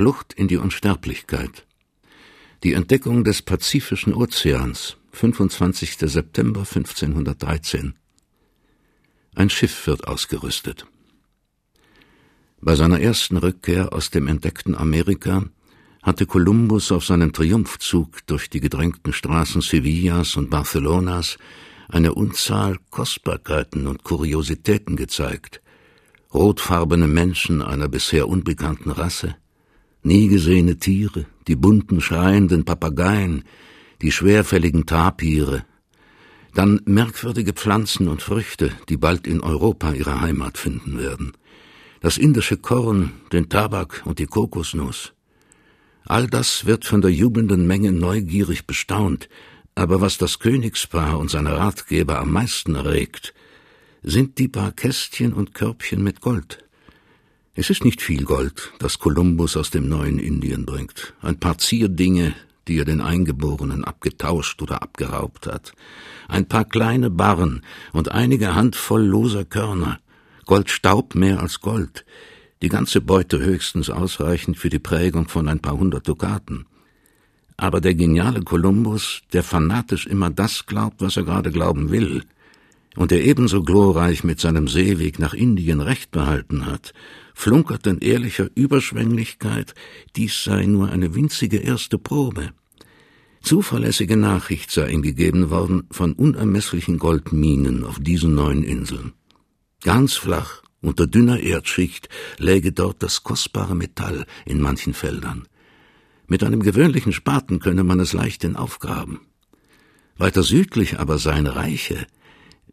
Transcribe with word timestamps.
Flucht 0.00 0.32
in 0.32 0.48
die 0.48 0.56
Unsterblichkeit. 0.56 1.66
Die 2.64 2.72
Entdeckung 2.72 3.22
des 3.22 3.42
Pazifischen 3.42 4.14
Ozeans, 4.14 4.96
25. 5.12 5.98
September 5.98 6.60
1513. 6.60 7.92
Ein 9.34 9.50
Schiff 9.50 9.86
wird 9.86 10.08
ausgerüstet. 10.08 10.86
Bei 12.62 12.76
seiner 12.76 12.98
ersten 12.98 13.36
Rückkehr 13.36 13.92
aus 13.92 14.08
dem 14.08 14.26
entdeckten 14.26 14.74
Amerika 14.74 15.44
hatte 16.02 16.24
Kolumbus 16.24 16.92
auf 16.92 17.04
seinem 17.04 17.34
Triumphzug 17.34 18.26
durch 18.26 18.48
die 18.48 18.60
gedrängten 18.60 19.12
Straßen 19.12 19.60
Sevillas 19.60 20.34
und 20.34 20.48
Barcelonas 20.48 21.36
eine 21.90 22.14
Unzahl 22.14 22.78
Kostbarkeiten 22.88 23.86
und 23.86 24.02
Kuriositäten 24.02 24.96
gezeigt, 24.96 25.60
rotfarbene 26.32 27.06
Menschen 27.06 27.60
einer 27.60 27.88
bisher 27.88 28.28
unbekannten 28.28 28.90
Rasse, 28.92 29.36
nie 30.02 30.28
gesehene 30.28 30.78
Tiere, 30.78 31.26
die 31.46 31.56
bunten 31.56 32.00
schreienden 32.00 32.64
Papageien, 32.64 33.44
die 34.02 34.12
schwerfälligen 34.12 34.86
Tapire, 34.86 35.64
dann 36.54 36.80
merkwürdige 36.84 37.52
Pflanzen 37.52 38.08
und 38.08 38.22
Früchte, 38.22 38.72
die 38.88 38.96
bald 38.96 39.26
in 39.26 39.40
Europa 39.40 39.92
ihre 39.92 40.20
Heimat 40.20 40.58
finden 40.58 40.98
werden, 40.98 41.32
das 42.00 42.18
indische 42.18 42.56
Korn, 42.56 43.12
den 43.32 43.48
Tabak 43.48 44.02
und 44.04 44.18
die 44.18 44.26
Kokosnuss. 44.26 45.12
All 46.06 46.26
das 46.26 46.66
wird 46.66 46.84
von 46.86 47.02
der 47.02 47.12
jubelnden 47.12 47.66
Menge 47.66 47.92
neugierig 47.92 48.66
bestaunt, 48.66 49.28
aber 49.74 50.00
was 50.00 50.18
das 50.18 50.38
Königspaar 50.38 51.18
und 51.18 51.30
seine 51.30 51.56
Ratgeber 51.56 52.18
am 52.18 52.32
meisten 52.32 52.74
erregt, 52.74 53.32
sind 54.02 54.38
die 54.38 54.48
paar 54.48 54.72
Kästchen 54.72 55.32
und 55.32 55.54
Körbchen 55.54 56.02
mit 56.02 56.20
Gold. 56.20 56.64
Es 57.54 57.68
ist 57.68 57.84
nicht 57.84 58.00
viel 58.00 58.24
Gold, 58.24 58.72
das 58.78 59.00
Kolumbus 59.00 59.56
aus 59.56 59.70
dem 59.70 59.88
neuen 59.88 60.20
Indien 60.20 60.64
bringt. 60.64 61.14
Ein 61.20 61.40
paar 61.40 61.58
Zierdinge, 61.58 62.34
die 62.68 62.78
er 62.78 62.84
den 62.84 63.00
Eingeborenen 63.00 63.84
abgetauscht 63.84 64.62
oder 64.62 64.82
abgeraubt 64.82 65.48
hat. 65.48 65.72
Ein 66.28 66.46
paar 66.46 66.64
kleine 66.64 67.10
Barren 67.10 67.62
und 67.92 68.12
einige 68.12 68.54
Handvoll 68.54 69.02
loser 69.02 69.44
Körner. 69.44 69.98
Goldstaub 70.46 71.16
mehr 71.16 71.40
als 71.40 71.60
Gold. 71.60 72.04
Die 72.62 72.68
ganze 72.68 73.00
Beute 73.00 73.40
höchstens 73.40 73.90
ausreichend 73.90 74.56
für 74.56 74.68
die 74.68 74.78
Prägung 74.78 75.26
von 75.26 75.48
ein 75.48 75.58
paar 75.58 75.76
hundert 75.76 76.06
Dukaten. 76.06 76.66
Aber 77.56 77.80
der 77.80 77.94
geniale 77.94 78.42
Kolumbus, 78.42 79.22
der 79.32 79.42
fanatisch 79.42 80.06
immer 80.06 80.30
das 80.30 80.66
glaubt, 80.66 81.00
was 81.00 81.16
er 81.16 81.24
gerade 81.24 81.50
glauben 81.50 81.90
will, 81.90 82.22
und 82.96 83.10
der 83.10 83.24
ebenso 83.24 83.62
glorreich 83.62 84.24
mit 84.24 84.40
seinem 84.40 84.68
Seeweg 84.68 85.18
nach 85.18 85.34
Indien 85.34 85.80
recht 85.80 86.10
behalten 86.10 86.66
hat, 86.66 86.92
flunkert 87.40 87.86
in 87.86 87.98
ehrlicher 88.00 88.48
Überschwänglichkeit, 88.54 89.74
dies 90.14 90.44
sei 90.44 90.66
nur 90.66 90.90
eine 90.90 91.14
winzige 91.14 91.56
erste 91.56 91.98
Probe. 91.98 92.50
Zuverlässige 93.40 94.18
Nachricht 94.18 94.70
sei 94.70 94.90
ihm 94.90 95.00
gegeben 95.00 95.48
worden 95.48 95.84
von 95.90 96.12
unermesslichen 96.12 96.98
Goldminen 96.98 97.84
auf 97.84 97.98
diesen 97.98 98.34
neuen 98.34 98.62
Inseln. 98.62 99.14
Ganz 99.82 100.16
flach, 100.16 100.62
unter 100.82 101.06
dünner 101.06 101.40
Erdschicht, 101.40 102.10
läge 102.36 102.72
dort 102.72 103.02
das 103.02 103.22
kostbare 103.22 103.74
Metall 103.74 104.26
in 104.44 104.60
manchen 104.60 104.92
Feldern. 104.92 105.48
Mit 106.26 106.44
einem 106.44 106.62
gewöhnlichen 106.62 107.14
Spaten 107.14 107.58
könne 107.58 107.84
man 107.84 108.00
es 108.00 108.12
leicht 108.12 108.44
aufgraben. 108.54 109.20
Weiter 110.18 110.42
südlich 110.42 111.00
aber 111.00 111.16
seien 111.16 111.46
Reiche, 111.46 112.06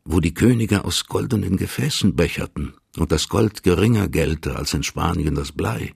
wo 0.03 0.19
die 0.19 0.33
Könige 0.33 0.83
aus 0.83 1.05
goldenen 1.05 1.55
Gefäßen 1.55 2.17
becherten 2.17 2.73
und 2.99 3.11
das 3.11 3.29
Gold 3.29 3.63
geringer 3.63 4.07
gelte 4.07 4.55
als 4.55 4.73
in 4.73 4.83
Spanien 4.83 5.35
das 5.35 5.51
Blei. 5.51 5.93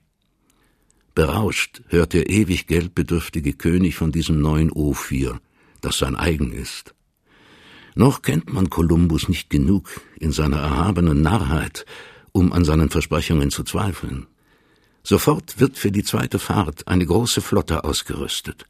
Berauscht 1.14 1.82
hört 1.88 2.14
der 2.14 2.30
ewig 2.30 2.66
geldbedürftige 2.66 3.52
König 3.52 3.96
von 3.96 4.12
diesem 4.12 4.40
neuen 4.40 4.72
Ophir, 4.72 5.40
das 5.80 5.98
sein 5.98 6.16
eigen 6.16 6.52
ist. 6.52 6.94
Noch 7.94 8.22
kennt 8.22 8.52
man 8.52 8.70
Kolumbus 8.70 9.28
nicht 9.28 9.50
genug 9.50 9.90
in 10.18 10.32
seiner 10.32 10.58
erhabenen 10.58 11.20
Narrheit, 11.20 11.84
um 12.32 12.52
an 12.52 12.64
seinen 12.64 12.88
Versprechungen 12.88 13.50
zu 13.50 13.64
zweifeln. 13.64 14.26
Sofort 15.02 15.60
wird 15.60 15.76
für 15.76 15.90
die 15.90 16.04
zweite 16.04 16.38
Fahrt 16.38 16.88
eine 16.88 17.04
große 17.04 17.40
Flotte 17.40 17.84
ausgerüstet. 17.84 18.66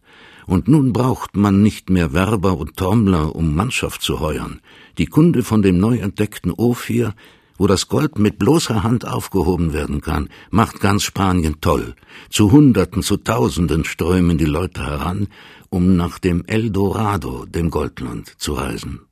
Und 0.47 0.67
nun 0.67 0.93
braucht 0.93 1.37
man 1.37 1.63
nicht 1.63 1.91
mehr 1.91 2.13
Werber 2.13 2.57
und 2.57 2.77
Trommler, 2.77 3.37
um 3.37 3.55
Mannschaft 3.55 4.03
zu 4.03 4.19
heuern. 4.19 4.61
Die 4.99 5.07
Kunde 5.07 5.45
von 5.45 5.63
dem 5.63 5.79
neu 5.79 5.99
entdeckten 5.99 6.51
Ophir, 6.51 7.15
wo 7.63 7.69
das 7.69 7.87
Gold 7.87 8.19
mit 8.19 8.41
bloßer 8.41 8.83
Hand 8.83 9.07
aufgehoben 9.07 9.73
werden 9.73 10.01
kann, 10.01 10.29
macht 10.51 10.81
ganz 10.81 11.05
Spanien 11.05 11.61
toll. 11.61 11.95
Zu 12.29 12.51
Hunderten, 12.51 13.05
zu 13.05 13.19
Tausenden 13.19 13.85
strömen 13.85 14.37
die 14.37 14.47
Leute 14.47 14.85
heran, 14.85 15.29
um 15.71 15.95
nach 15.95 16.19
dem 16.19 16.45
Eldorado, 16.47 17.47
dem 17.47 17.71
Goldland, 17.71 18.35
zu 18.37 18.55
reisen. 18.55 19.03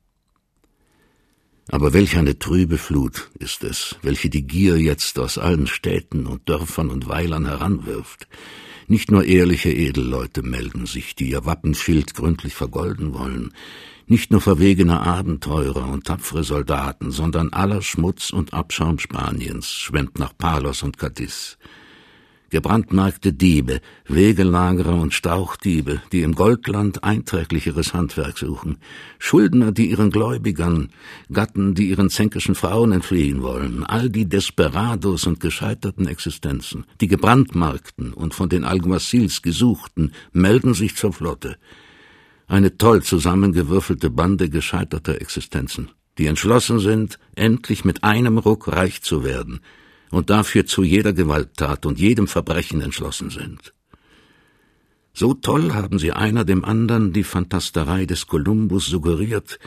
Aber 1.69 1.93
welch 1.93 2.17
eine 2.17 2.39
trübe 2.39 2.77
Flut 2.77 3.31
ist 3.39 3.63
es, 3.63 3.95
welche 4.01 4.29
die 4.29 4.45
Gier 4.45 4.77
jetzt 4.77 5.17
aus 5.17 5.37
allen 5.37 5.67
Städten 5.67 6.27
und 6.27 6.49
Dörfern 6.49 6.89
und 6.89 7.07
Weilern 7.07 7.45
heranwirft. 7.45 8.27
Nicht 8.87 9.11
nur 9.11 9.23
ehrliche 9.23 9.71
Edelleute 9.71 10.43
melden 10.43 10.87
sich, 10.87 11.15
die 11.15 11.29
ihr 11.29 11.45
Wappenschild 11.45 12.15
gründlich 12.15 12.53
vergolden 12.53 13.13
wollen, 13.13 13.53
nicht 14.11 14.29
nur 14.29 14.41
verwegene 14.41 14.99
Abenteurer 14.99 15.87
und 15.87 16.07
tapfere 16.07 16.43
Soldaten, 16.43 17.11
sondern 17.11 17.53
aller 17.53 17.81
Schmutz 17.81 18.31
und 18.31 18.53
Abschaum 18.53 18.99
Spaniens 18.99 19.71
schwemmt 19.71 20.19
nach 20.19 20.37
Palos 20.37 20.83
und 20.83 20.97
Cadiz. 20.97 21.57
Gebrandmarkte 22.49 23.31
Diebe, 23.31 23.79
Wegelagerer 24.09 24.95
und 24.95 25.13
Stauchdiebe, 25.13 26.01
die 26.11 26.23
im 26.23 26.35
Goldland 26.35 27.05
einträglicheres 27.05 27.93
Handwerk 27.93 28.37
suchen, 28.37 28.79
Schuldner, 29.17 29.71
die 29.71 29.89
ihren 29.89 30.09
Gläubigern, 30.09 30.89
Gatten, 31.31 31.73
die 31.73 31.87
ihren 31.87 32.09
zänkischen 32.09 32.53
Frauen 32.53 32.91
entfliehen 32.91 33.41
wollen, 33.41 33.85
all 33.85 34.09
die 34.09 34.27
Desperados 34.27 35.25
und 35.25 35.39
gescheiterten 35.39 36.05
Existenzen, 36.05 36.83
die 36.99 37.07
gebrandmarkten 37.07 38.11
und 38.11 38.33
von 38.33 38.49
den 38.49 38.65
Alguacils 38.65 39.41
gesuchten, 39.41 40.11
melden 40.33 40.73
sich 40.73 40.97
zur 40.97 41.13
Flotte. 41.13 41.55
Eine 42.51 42.77
toll 42.77 43.01
zusammengewürfelte 43.01 44.09
Bande 44.09 44.49
gescheiterter 44.49 45.21
Existenzen, 45.21 45.91
die 46.17 46.25
entschlossen 46.25 46.79
sind, 46.79 47.17
endlich 47.33 47.85
mit 47.85 48.03
einem 48.03 48.37
Ruck 48.37 48.67
reich 48.67 49.01
zu 49.01 49.23
werden, 49.23 49.61
und 50.09 50.29
dafür 50.29 50.65
zu 50.65 50.83
jeder 50.83 51.13
Gewalttat 51.13 51.85
und 51.85 51.97
jedem 51.97 52.27
Verbrechen 52.27 52.81
entschlossen 52.81 53.29
sind. 53.29 53.71
So 55.13 55.33
toll 55.33 55.71
haben 55.71 55.97
sie 55.97 56.11
einer 56.11 56.43
dem 56.43 56.65
anderen 56.65 57.13
die 57.13 57.23
Fantasterei 57.23 58.05
des 58.05 58.27
Kolumbus 58.27 58.87
suggeriert, 58.87 59.57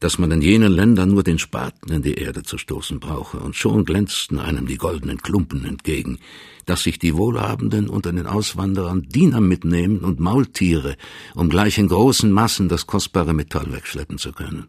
dass 0.00 0.18
man 0.18 0.30
in 0.30 0.42
jenen 0.42 0.72
Ländern 0.72 1.10
nur 1.10 1.22
den 1.22 1.38
Spaten 1.38 1.90
in 1.92 2.02
die 2.02 2.14
Erde 2.14 2.42
zu 2.42 2.58
stoßen 2.58 3.00
brauche, 3.00 3.38
und 3.38 3.56
schon 3.56 3.84
glänzten 3.84 4.38
einem 4.38 4.66
die 4.66 4.76
goldenen 4.76 5.18
Klumpen 5.18 5.64
entgegen, 5.64 6.18
dass 6.66 6.82
sich 6.82 6.98
die 6.98 7.14
Wohlhabenden 7.16 7.88
unter 7.88 8.12
den 8.12 8.26
Auswanderern 8.26 9.08
Diener 9.08 9.40
mitnehmen 9.40 10.00
und 10.00 10.20
Maultiere, 10.20 10.96
um 11.34 11.48
gleich 11.48 11.78
in 11.78 11.88
großen 11.88 12.30
Massen 12.30 12.68
das 12.68 12.86
kostbare 12.86 13.34
Metall 13.34 13.72
wegschleppen 13.72 14.18
zu 14.18 14.32
können. 14.32 14.66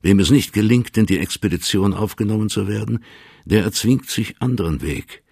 Wem 0.00 0.18
es 0.18 0.30
nicht 0.30 0.52
gelingt, 0.52 0.96
in 0.96 1.06
die 1.06 1.18
Expedition 1.18 1.94
aufgenommen 1.94 2.48
zu 2.48 2.66
werden, 2.66 3.04
der 3.44 3.64
erzwingt 3.64 4.08
sich 4.10 4.40
anderen 4.40 4.80
Weg. 4.82 5.22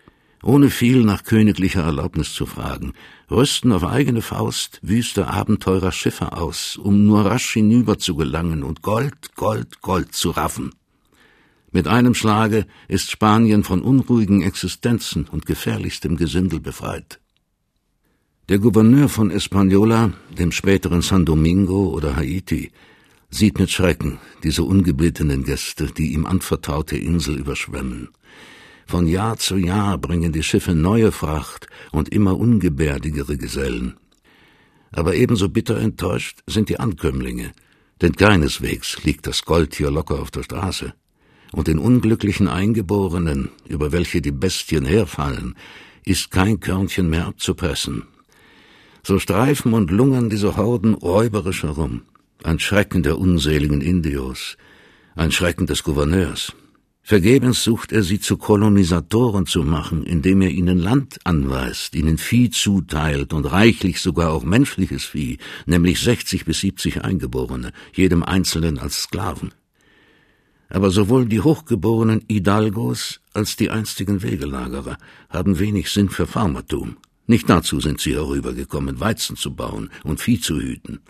Ohne 0.43 0.71
viel 0.71 1.05
nach 1.05 1.25
königlicher 1.25 1.83
Erlaubnis 1.83 2.33
zu 2.33 2.47
fragen, 2.47 2.95
rüsten 3.31 3.73
auf 3.73 3.85
eigene 3.85 4.23
Faust 4.23 4.81
wüste 4.83 5.27
Abenteurer 5.27 5.93
Schiffe 5.93 6.33
aus, 6.33 6.77
um 6.77 7.05
nur 7.05 7.27
rasch 7.27 7.53
hinüber 7.53 7.99
zu 7.99 8.17
gelangen 8.17 8.63
und 8.63 8.81
Gold, 8.81 9.35
Gold, 9.35 9.83
Gold 9.83 10.15
zu 10.15 10.31
raffen. 10.31 10.73
Mit 11.73 11.87
einem 11.87 12.15
Schlage 12.15 12.67
ist 12.89 13.11
Spanien 13.11 13.65
von 13.65 13.83
unruhigen 13.83 14.41
Existenzen 14.43 15.27
und 15.27 15.45
gefährlichstem 15.47 16.17
Gesindel 16.17 16.59
befreit. 16.61 17.21
Der 18.49 18.59
Gouverneur 18.59 19.09
von 19.09 19.31
Española, 19.31 20.13
dem 20.37 20.51
späteren 20.51 21.03
San 21.03 21.25
Domingo 21.25 21.91
oder 21.91 22.17
Haiti, 22.17 22.73
sieht 23.29 23.61
mit 23.61 23.71
Schrecken 23.71 24.19
diese 24.43 24.65
ungebetenen 24.65 25.45
Gäste, 25.45 25.87
die 25.87 26.15
ihm 26.15 26.27
anvertraute 26.27 26.97
Insel 26.97 27.39
überschwemmen. 27.39 28.09
Von 28.91 29.07
Jahr 29.07 29.37
zu 29.37 29.57
Jahr 29.57 29.99
bringen 29.99 30.33
die 30.33 30.43
Schiffe 30.43 30.75
neue 30.75 31.13
Fracht 31.13 31.69
und 31.93 32.09
immer 32.09 32.37
ungebärdigere 32.37 33.37
Gesellen. 33.37 33.95
Aber 34.91 35.15
ebenso 35.15 35.49
bitter 35.49 35.79
enttäuscht 35.79 36.41
sind 36.49 36.69
die 36.69 36.81
Ankömmlinge, 36.81 37.53
denn 38.03 38.17
keineswegs 38.17 39.05
liegt 39.05 39.29
das 39.29 39.45
Gold 39.45 39.77
hier 39.77 39.93
locker 39.93 40.19
auf 40.19 40.33
der 40.33 40.43
Straße. 40.43 40.93
Und 41.53 41.69
den 41.69 41.79
unglücklichen 41.79 42.49
Eingeborenen, 42.49 43.51
über 43.69 43.93
welche 43.93 44.21
die 44.21 44.33
Bestien 44.33 44.85
herfallen, 44.85 45.55
ist 46.05 46.33
kein 46.33 46.59
Körnchen 46.59 47.09
mehr 47.09 47.27
abzupressen. 47.27 48.09
So 49.05 49.21
streifen 49.21 49.73
und 49.73 49.93
lungern 49.93 50.31
diese 50.31 50.57
Horden 50.57 50.95
räuberisch 50.95 51.63
herum, 51.63 52.03
ein 52.43 52.59
Schrecken 52.59 53.05
der 53.05 53.21
unseligen 53.21 53.83
Indios, 53.83 54.57
ein 55.15 55.31
Schrecken 55.31 55.69
des 55.69 55.85
Gouverneurs. 55.85 56.53
Vergebens 57.11 57.65
sucht 57.65 57.91
er 57.91 58.05
sie 58.05 58.21
zu 58.21 58.37
Kolonisatoren 58.37 59.45
zu 59.45 59.65
machen, 59.65 60.05
indem 60.05 60.43
er 60.43 60.51
ihnen 60.51 60.79
Land 60.79 61.19
anweist, 61.25 61.97
ihnen 61.97 62.19
Vieh 62.19 62.51
zuteilt 62.51 63.33
und 63.33 63.47
reichlich 63.47 64.01
sogar 64.01 64.31
auch 64.31 64.45
menschliches 64.45 65.07
Vieh, 65.07 65.39
nämlich 65.67 65.99
60 65.99 66.45
bis 66.45 66.61
70 66.61 67.03
Eingeborene, 67.03 67.73
jedem 67.93 68.23
Einzelnen 68.23 68.79
als 68.79 69.03
Sklaven. 69.03 69.53
Aber 70.69 70.91
sowohl 70.91 71.27
die 71.27 71.41
hochgeborenen 71.41 72.23
Hidalgos 72.31 73.21
als 73.33 73.57
die 73.57 73.71
einstigen 73.71 74.23
Wegelagerer 74.23 74.97
haben 75.31 75.59
wenig 75.59 75.91
Sinn 75.91 76.11
für 76.11 76.29
Farmertum. 76.29 76.97
Nicht 77.27 77.51
dazu 77.51 77.81
sind 77.81 78.01
sie 78.01 78.15
herübergekommen, 78.15 79.01
Weizen 79.01 79.35
zu 79.35 79.53
bauen 79.53 79.91
und 80.05 80.21
Vieh 80.21 80.41
zu 80.41 80.61
hüten. 80.61 81.01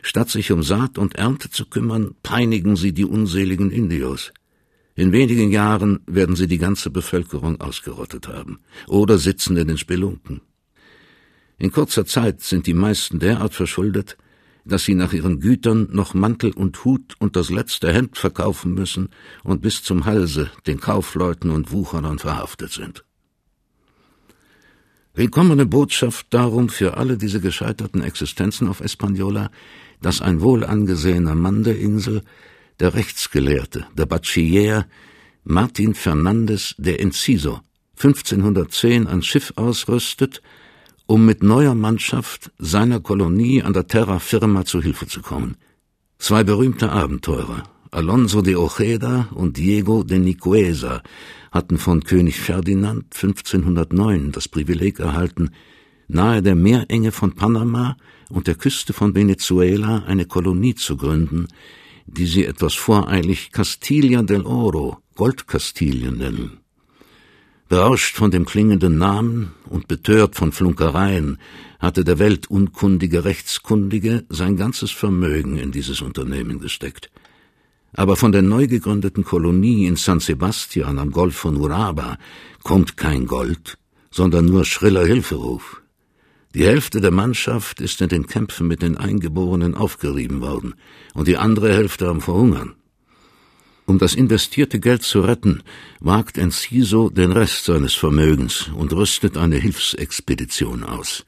Statt 0.00 0.30
sich 0.30 0.52
um 0.52 0.62
Saat 0.62 0.96
und 0.96 1.16
Ernte 1.16 1.50
zu 1.50 1.66
kümmern, 1.66 2.14
peinigen 2.22 2.76
sie 2.76 2.94
die 2.94 3.04
unseligen 3.04 3.70
Indios. 3.70 4.32
In 4.96 5.10
wenigen 5.10 5.50
Jahren 5.50 6.00
werden 6.06 6.36
sie 6.36 6.46
die 6.46 6.58
ganze 6.58 6.88
Bevölkerung 6.90 7.60
ausgerottet 7.60 8.28
haben 8.28 8.60
oder 8.86 9.18
sitzen 9.18 9.56
in 9.56 9.66
den 9.66 9.78
Spelunken. 9.78 10.40
In 11.58 11.72
kurzer 11.72 12.06
Zeit 12.06 12.42
sind 12.42 12.66
die 12.66 12.74
meisten 12.74 13.18
derart 13.18 13.54
verschuldet, 13.54 14.16
dass 14.64 14.84
sie 14.84 14.94
nach 14.94 15.12
ihren 15.12 15.40
Gütern 15.40 15.88
noch 15.90 16.14
Mantel 16.14 16.52
und 16.52 16.84
Hut 16.84 17.14
und 17.18 17.36
das 17.36 17.50
letzte 17.50 17.92
Hemd 17.92 18.16
verkaufen 18.16 18.74
müssen 18.74 19.08
und 19.42 19.60
bis 19.60 19.82
zum 19.82 20.04
Halse 20.04 20.50
den 20.66 20.80
Kaufleuten 20.80 21.50
und 21.50 21.72
Wucherern 21.72 22.18
verhaftet 22.18 22.72
sind. 22.72 23.04
Willkommene 25.12 25.66
Botschaft 25.66 26.26
darum 26.30 26.68
für 26.68 26.96
alle 26.96 27.16
diese 27.16 27.40
gescheiterten 27.40 28.02
Existenzen 28.02 28.68
auf 28.68 28.80
Espanola, 28.80 29.50
dass 30.00 30.22
ein 30.22 30.40
wohl 30.40 30.64
angesehener 30.64 31.34
Mann 31.34 31.62
der 31.62 31.78
Insel 31.78 32.22
der 32.80 32.94
Rechtsgelehrte, 32.94 33.86
der 33.96 34.06
Bachiller 34.06 34.86
Martin 35.44 35.94
Fernandes 35.94 36.74
de 36.78 36.96
Enciso 36.96 37.60
1510 37.96 39.06
ein 39.06 39.22
Schiff 39.22 39.52
ausrüstet, 39.56 40.42
um 41.06 41.24
mit 41.24 41.42
neuer 41.42 41.74
Mannschaft 41.74 42.50
seiner 42.58 43.00
Kolonie 43.00 43.62
an 43.62 43.72
der 43.72 43.86
Terra 43.86 44.18
Firma 44.18 44.64
zu 44.64 44.82
Hilfe 44.82 45.06
zu 45.06 45.20
kommen. 45.20 45.56
Zwei 46.18 46.42
berühmte 46.44 46.90
Abenteurer, 46.90 47.64
Alonso 47.90 48.42
de 48.42 48.56
Ojeda 48.56 49.28
und 49.34 49.56
Diego 49.56 50.02
de 50.02 50.18
Nicuesa, 50.18 51.02
hatten 51.52 51.78
von 51.78 52.02
König 52.02 52.40
Ferdinand 52.40 53.04
1509 53.14 54.32
das 54.32 54.48
Privileg 54.48 54.98
erhalten, 54.98 55.50
nahe 56.08 56.42
der 56.42 56.54
Meerenge 56.54 57.12
von 57.12 57.34
Panama 57.34 57.96
und 58.30 58.46
der 58.46 58.56
Küste 58.56 58.92
von 58.92 59.14
Venezuela 59.14 60.04
eine 60.06 60.24
Kolonie 60.24 60.74
zu 60.74 60.96
gründen, 60.96 61.46
die 62.06 62.26
sie 62.26 62.44
etwas 62.44 62.74
voreilig 62.74 63.52
Castilla 63.52 64.22
del 64.22 64.42
Oro, 64.42 64.98
Goldkastilien 65.14 66.18
nennen. 66.18 66.58
Berauscht 67.68 68.16
von 68.16 68.30
dem 68.30 68.44
klingenden 68.44 68.98
Namen 68.98 69.52
und 69.68 69.88
betört 69.88 70.36
von 70.36 70.52
Flunkereien 70.52 71.38
hatte 71.78 72.04
der 72.04 72.18
weltunkundige 72.18 73.24
Rechtskundige 73.24 74.24
sein 74.28 74.56
ganzes 74.56 74.90
Vermögen 74.90 75.56
in 75.56 75.72
dieses 75.72 76.00
Unternehmen 76.02 76.60
gesteckt. 76.60 77.10
Aber 77.94 78.16
von 78.16 78.32
der 78.32 78.42
neu 78.42 78.66
gegründeten 78.66 79.24
Kolonie 79.24 79.86
in 79.86 79.96
San 79.96 80.20
Sebastian 80.20 80.98
am 80.98 81.10
Golf 81.10 81.36
von 81.36 81.56
Uraba 81.56 82.18
kommt 82.62 82.96
kein 82.96 83.26
Gold, 83.26 83.78
sondern 84.10 84.46
nur 84.46 84.64
schriller 84.64 85.06
Hilferuf. 85.06 85.80
Die 86.54 86.64
Hälfte 86.64 87.00
der 87.00 87.10
Mannschaft 87.10 87.80
ist 87.80 88.00
in 88.00 88.08
den 88.08 88.28
Kämpfen 88.28 88.68
mit 88.68 88.80
den 88.80 88.96
Eingeborenen 88.96 89.74
aufgerieben 89.74 90.40
worden 90.40 90.74
und 91.12 91.26
die 91.26 91.36
andere 91.36 91.72
Hälfte 91.74 92.08
am 92.08 92.20
Verhungern. 92.20 92.76
Um 93.86 93.98
das 93.98 94.14
investierte 94.14 94.78
Geld 94.78 95.02
zu 95.02 95.20
retten, 95.20 95.64
wagt 95.98 96.38
Enciso 96.38 97.10
den 97.10 97.32
Rest 97.32 97.64
seines 97.64 97.94
Vermögens 97.94 98.70
und 98.76 98.92
rüstet 98.92 99.36
eine 99.36 99.56
Hilfsexpedition 99.56 100.84
aus. 100.84 101.26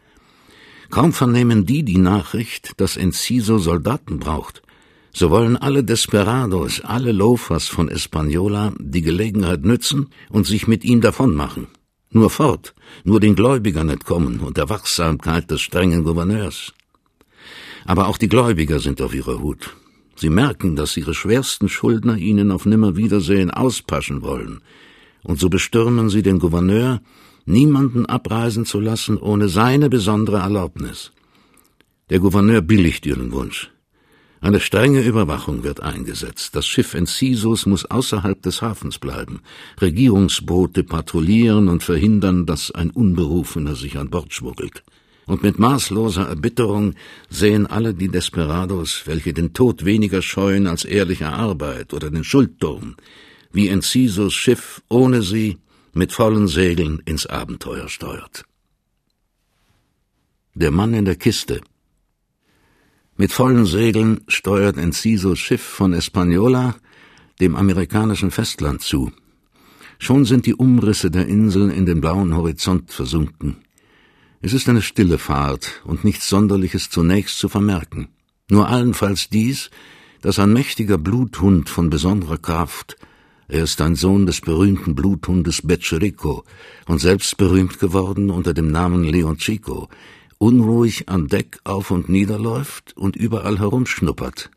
Kaum 0.91 1.13
vernehmen 1.13 1.67
die 1.67 1.83
die 1.83 1.99
Nachricht, 1.99 2.81
dass 2.81 2.97
Enciso 2.97 3.59
Soldaten 3.59 4.21
braucht, 4.21 4.63
so 5.13 5.31
wollen 5.31 5.57
alle 5.57 5.83
Desperados, 5.83 6.83
alle 6.83 7.11
Lofers 7.11 7.67
von 7.67 7.89
Espanola 7.89 8.75
die 8.79 9.03
Gelegenheit 9.03 9.65
nützen 9.65 10.11
und 10.31 10.47
sich 10.47 10.69
mit 10.69 10.85
ihm 10.85 11.01
davonmachen. 11.01 11.67
Nur 12.11 12.31
fort, 12.31 12.75
nur 13.05 13.21
den 13.21 13.35
Gläubigern 13.35 13.89
entkommen 13.89 14.41
und 14.41 14.57
der 14.57 14.69
Wachsamkeit 14.69 15.51
des 15.51 15.61
strengen 15.61 16.05
Gouverneurs. 16.05 16.73
Aber 17.85 18.09
auch 18.09 18.19
die 18.19 18.29
Gläubiger 18.29 18.79
sind 18.79 19.01
auf 19.03 19.15
ihrer 19.15 19.41
Hut. 19.41 19.77
Sie 20.17 20.31
merken, 20.31 20.77
dass 20.77 20.97
ihre 20.97 21.15
schwersten 21.15 21.69
Schuldner 21.69 22.17
ihnen 22.17 22.51
auf 22.51 22.65
Nimmerwiedersehen 22.65 23.51
auspaschen 23.51 24.23
wollen, 24.23 24.61
und 25.23 25.41
so 25.41 25.49
bestürmen 25.49 26.09
sie 26.09 26.23
den 26.23 26.39
Gouverneur, 26.39 27.01
niemanden 27.45 28.07
abreisen 28.07 28.65
zu 28.65 28.81
lassen 28.81 29.19
ohne 29.19 29.49
seine 29.49 29.91
besondere 29.91 30.39
Erlaubnis. 30.39 31.13
Der 32.11 32.21
Gouverneur 32.21 32.61
billigt 32.63 33.05
ihren 33.07 33.33
Wunsch. 33.33 33.71
Eine 34.41 34.61
strenge 34.61 35.01
Überwachung 35.01 35.65
wird 35.65 35.81
eingesetzt. 35.81 36.55
Das 36.55 36.67
Schiff 36.67 36.95
Encisos 36.95 37.67
muss 37.67 37.87
außerhalb 37.87 38.41
des 38.43 38.61
Hafens 38.61 38.99
bleiben. 38.99 39.41
Regierungsboote 39.81 40.85
patrouillieren 40.85 41.69
und 41.69 41.83
verhindern, 41.83 42.45
dass 42.47 42.71
ein 42.71 42.91
Unberufener 42.91 43.75
sich 43.75 43.97
an 43.97 44.11
Bord 44.11 44.35
schmuggelt. 44.35 44.85
Und 45.27 45.43
mit 45.43 45.59
maßloser 45.59 46.29
Erbitterung 46.29 46.95
sehen 47.29 47.67
alle 47.67 47.95
die 47.95 48.09
Desperados, 48.09 49.03
welche 49.07 49.33
den 49.33 49.55
Tod 49.55 49.85
weniger 49.85 50.23
scheuen 50.23 50.67
als 50.67 50.85
ehrliche 50.85 51.29
Arbeit 51.29 51.93
oder 51.95 52.11
den 52.11 52.23
Schuldturm, 52.23 52.95
wie 53.53 53.69
Encisos 53.69 54.35
Schiff 54.35 54.83
ohne 54.89 55.23
sie 55.23 55.59
mit 55.95 56.13
vollen 56.13 56.47
Segeln 56.47 57.03
ins 57.07 57.27
Abenteuer 57.27 57.89
steuert. 57.89 58.45
Der 60.55 60.71
Mann 60.71 60.95
in 60.95 61.07
der 61.07 61.17
Kiste 61.17 61.61
mit 63.17 63.33
vollen 63.33 63.65
Segeln 63.65 64.21
steuert 64.29 64.77
Encisos 64.77 65.39
Schiff 65.39 65.63
von 65.63 65.93
Espanola 65.93 66.77
dem 67.41 67.57
amerikanischen 67.57 68.31
Festland 68.31 68.83
zu. 68.83 69.13
Schon 69.99 70.25
sind 70.25 70.47
die 70.47 70.55
Umrisse 70.55 71.11
der 71.11 71.27
Inseln 71.27 71.71
in 71.71 71.87
den 71.87 72.01
blauen 72.01 72.35
Horizont 72.37 72.93
versunken. 72.93 73.57
Es 74.43 74.53
ist 74.53 74.69
eine 74.69 74.83
stille 74.83 75.19
Fahrt 75.19 75.83
und 75.85 76.05
nichts 76.05 76.29
Sonderliches 76.29 76.91
zunächst 76.91 77.39
zu 77.39 77.49
vermerken. 77.49 78.09
Nur 78.51 78.69
allenfalls 78.69 79.29
dies, 79.29 79.71
dass 80.21 80.39
ein 80.39 80.53
mächtiger 80.53 80.99
Bluthund 80.99 81.69
von 81.69 81.91
besonderer 81.91 82.39
Kraft, 82.39 82.97
er 83.49 83.63
ist 83.63 83.81
ein 83.81 83.95
Sohn 83.95 84.27
des 84.27 84.41
berühmten 84.41 84.95
Bluthundes 84.95 85.63
Becherico 85.63 86.45
und 86.87 87.01
selbst 87.01 87.37
berühmt 87.37 87.79
geworden 87.79 88.31
unter 88.31 88.53
dem 88.55 88.73
Namen 88.73 89.05
Leon 89.05 89.39
Chico, 89.39 89.89
unruhig 90.39 91.09
an 91.09 91.29
Deck 91.29 91.59
auf 91.65 91.91
und 91.91 92.09
niederläuft 92.09 92.97
und 92.97 93.17
überall 93.17 93.59
herumschnuppert. 93.59 94.51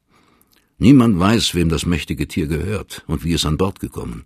Niemand 0.77 1.19
weiß, 1.19 1.55
wem 1.55 1.69
das 1.69 1.85
mächtige 1.85 2.27
Tier 2.27 2.47
gehört 2.47 3.03
und 3.07 3.23
wie 3.23 3.33
es 3.33 3.45
an 3.45 3.57
Bord 3.57 3.79
gekommen. 3.79 4.25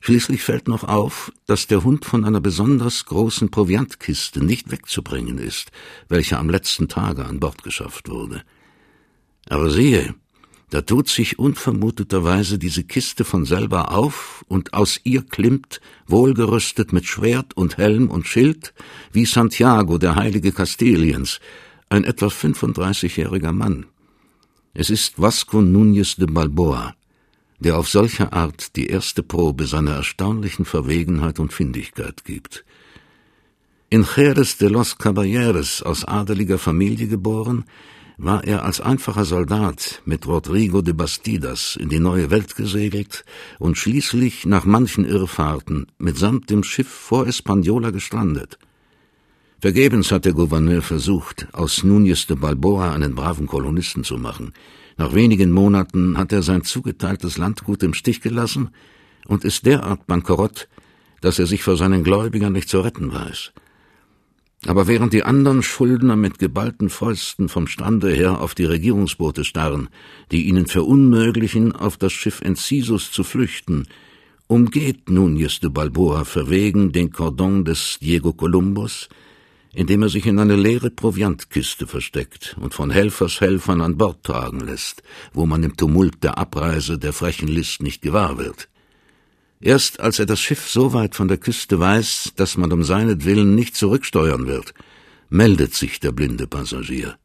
Schließlich 0.00 0.42
fällt 0.42 0.68
noch 0.68 0.84
auf, 0.84 1.32
dass 1.46 1.66
der 1.66 1.82
Hund 1.82 2.04
von 2.04 2.26
einer 2.26 2.42
besonders 2.42 3.06
großen 3.06 3.50
Proviantkiste 3.50 4.44
nicht 4.44 4.70
wegzubringen 4.70 5.38
ist, 5.38 5.72
welche 6.08 6.38
am 6.38 6.50
letzten 6.50 6.88
Tage 6.88 7.24
an 7.24 7.40
Bord 7.40 7.62
geschafft 7.62 8.10
wurde. 8.10 8.42
Aber 9.48 9.70
siehe, 9.70 10.14
da 10.74 10.82
tut 10.82 11.08
sich 11.08 11.38
unvermuteterweise 11.38 12.58
diese 12.58 12.82
Kiste 12.82 13.22
von 13.22 13.44
selber 13.44 13.92
auf, 13.92 14.44
und 14.48 14.74
aus 14.74 15.00
ihr 15.04 15.22
klimmt, 15.22 15.80
wohlgerüstet 16.08 16.92
mit 16.92 17.06
Schwert 17.06 17.56
und 17.56 17.78
Helm 17.78 18.10
und 18.10 18.26
Schild, 18.26 18.74
wie 19.12 19.24
Santiago, 19.24 19.98
der 19.98 20.16
Heilige 20.16 20.50
Kastiliens, 20.50 21.38
ein 21.90 22.02
etwa 22.02 22.26
35-jähriger 22.26 23.52
Mann. 23.52 23.86
Es 24.72 24.90
ist 24.90 25.22
Vasco 25.22 25.58
Núñez 25.58 26.18
de 26.18 26.26
Balboa, 26.26 26.96
der 27.60 27.78
auf 27.78 27.88
solche 27.88 28.32
Art 28.32 28.74
die 28.74 28.88
erste 28.88 29.22
Probe 29.22 29.68
seiner 29.68 29.92
erstaunlichen 29.92 30.64
Verwegenheit 30.64 31.38
und 31.38 31.52
Findigkeit 31.52 32.24
gibt. 32.24 32.64
In 33.90 34.04
Jerez 34.16 34.56
de 34.56 34.70
los 34.70 34.98
Caballeres 34.98 35.84
aus 35.84 36.04
adeliger 36.04 36.58
Familie 36.58 37.06
geboren, 37.06 37.64
war 38.16 38.44
er 38.44 38.64
als 38.64 38.80
einfacher 38.80 39.24
Soldat 39.24 40.02
mit 40.04 40.26
Rodrigo 40.26 40.82
de 40.82 40.94
Bastidas 40.94 41.76
in 41.76 41.88
die 41.88 41.98
neue 41.98 42.30
Welt 42.30 42.54
gesegelt 42.56 43.24
und 43.58 43.76
schließlich 43.76 44.46
nach 44.46 44.64
manchen 44.64 45.04
Irrfahrten 45.04 45.86
mitsamt 45.98 46.50
dem 46.50 46.62
Schiff 46.62 46.88
vor 46.88 47.26
Espanola 47.26 47.90
gestrandet. 47.90 48.58
Vergebens 49.60 50.12
hat 50.12 50.26
der 50.26 50.34
Gouverneur 50.34 50.82
versucht, 50.82 51.48
aus 51.52 51.84
Núñez 51.84 52.26
de 52.26 52.36
Balboa 52.36 52.92
einen 52.92 53.14
braven 53.14 53.46
Kolonisten 53.46 54.04
zu 54.04 54.18
machen. 54.18 54.52
Nach 54.96 55.14
wenigen 55.14 55.50
Monaten 55.50 56.18
hat 56.18 56.32
er 56.32 56.42
sein 56.42 56.62
zugeteiltes 56.62 57.38
Landgut 57.38 57.82
im 57.82 57.94
Stich 57.94 58.20
gelassen 58.20 58.70
und 59.26 59.44
ist 59.44 59.66
derart 59.66 60.06
bankerott, 60.06 60.68
dass 61.20 61.38
er 61.38 61.46
sich 61.46 61.62
vor 61.62 61.76
seinen 61.76 62.04
Gläubigern 62.04 62.52
nicht 62.52 62.68
zu 62.68 62.80
retten 62.80 63.12
weiß. 63.12 63.52
Aber 64.66 64.86
während 64.86 65.12
die 65.12 65.24
anderen 65.24 65.62
Schuldner 65.62 66.16
mit 66.16 66.38
geballten 66.38 66.88
Fäusten 66.88 67.50
vom 67.50 67.66
Strande 67.66 68.10
her 68.10 68.40
auf 68.40 68.54
die 68.54 68.64
Regierungsboote 68.64 69.44
starren, 69.44 69.88
die 70.32 70.46
ihnen 70.46 70.66
verunmöglichen, 70.66 71.72
auf 71.72 71.98
das 71.98 72.12
Schiff 72.12 72.40
Encisus 72.40 73.12
zu 73.12 73.24
flüchten, 73.24 73.86
umgeht 74.46 75.08
Núñez 75.08 75.60
de 75.60 75.68
Balboa 75.68 76.24
verwegen 76.24 76.92
den 76.92 77.10
Cordon 77.10 77.64
des 77.64 77.98
Diego 78.00 78.32
Columbus, 78.32 79.10
indem 79.74 80.02
er 80.02 80.08
sich 80.08 80.26
in 80.26 80.38
eine 80.38 80.56
leere 80.56 80.90
Proviantkiste 80.90 81.86
versteckt 81.86 82.56
und 82.58 82.72
von 82.72 82.90
Helfershelfern 82.90 83.82
an 83.82 83.98
Bord 83.98 84.22
tragen 84.22 84.60
lässt, 84.60 85.02
wo 85.34 85.44
man 85.44 85.62
im 85.62 85.76
Tumult 85.76 86.22
der 86.22 86.38
Abreise 86.38 86.98
der 86.98 87.12
frechen 87.12 87.48
List 87.48 87.82
nicht 87.82 88.00
gewahr 88.00 88.38
wird. 88.38 88.68
Erst 89.60 90.00
als 90.00 90.18
er 90.18 90.26
das 90.26 90.40
Schiff 90.40 90.68
so 90.68 90.92
weit 90.92 91.14
von 91.14 91.28
der 91.28 91.38
Küste 91.38 91.78
weiß, 91.78 92.32
dass 92.36 92.56
man 92.56 92.72
um 92.72 92.84
seinetwillen 92.84 93.54
nicht 93.54 93.76
zurücksteuern 93.76 94.46
wird, 94.46 94.74
meldet 95.30 95.74
sich 95.74 96.00
der 96.00 96.12
blinde 96.12 96.46
Passagier. 96.46 97.16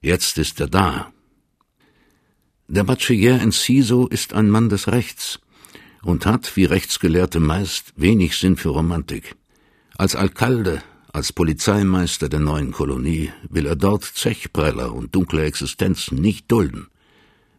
Jetzt 0.00 0.38
ist 0.38 0.60
er 0.60 0.68
da. 0.68 1.12
Der 2.68 2.84
Bachiller 2.84 3.40
Enciso 3.40 4.06
ist 4.06 4.32
ein 4.32 4.50
Mann 4.50 4.68
des 4.68 4.88
Rechts 4.88 5.40
und 6.02 6.26
hat, 6.26 6.56
wie 6.56 6.64
Rechtsgelehrte 6.64 7.38
meist, 7.38 7.92
wenig 7.96 8.36
Sinn 8.36 8.56
für 8.56 8.70
Romantik. 8.70 9.36
Als 9.96 10.16
Alkalde, 10.16 10.82
als 11.12 11.32
Polizeimeister 11.32 12.28
der 12.28 12.40
neuen 12.40 12.72
Kolonie 12.72 13.30
will 13.48 13.66
er 13.66 13.76
dort 13.76 14.04
Zechpreller 14.04 14.94
und 14.94 15.14
dunkle 15.14 15.44
Existenzen 15.44 16.18
nicht 16.18 16.50
dulden. 16.50 16.88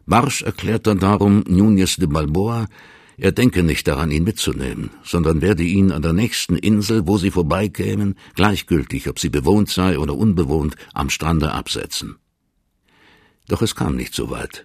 Barsch 0.06 0.42
erklärt 0.42 0.86
er 0.86 0.96
darum 0.96 1.42
Núñez 1.44 1.98
de 1.98 2.08
Balboa, 2.08 2.66
er 3.16 3.32
denke 3.32 3.62
nicht 3.62 3.86
daran, 3.86 4.10
ihn 4.10 4.24
mitzunehmen, 4.24 4.90
sondern 5.02 5.40
werde 5.40 5.62
ihn 5.62 5.92
an 5.92 6.02
der 6.02 6.12
nächsten 6.12 6.56
Insel, 6.56 7.06
wo 7.06 7.18
sie 7.18 7.30
vorbeikämen, 7.30 8.16
gleichgültig, 8.34 9.08
ob 9.08 9.18
sie 9.18 9.28
bewohnt 9.28 9.68
sei 9.68 9.98
oder 9.98 10.14
unbewohnt, 10.14 10.76
am 10.92 11.10
Strande 11.10 11.52
absetzen. 11.52 12.16
Doch 13.48 13.62
es 13.62 13.74
kam 13.74 13.94
nicht 13.96 14.14
so 14.14 14.30
weit. 14.30 14.64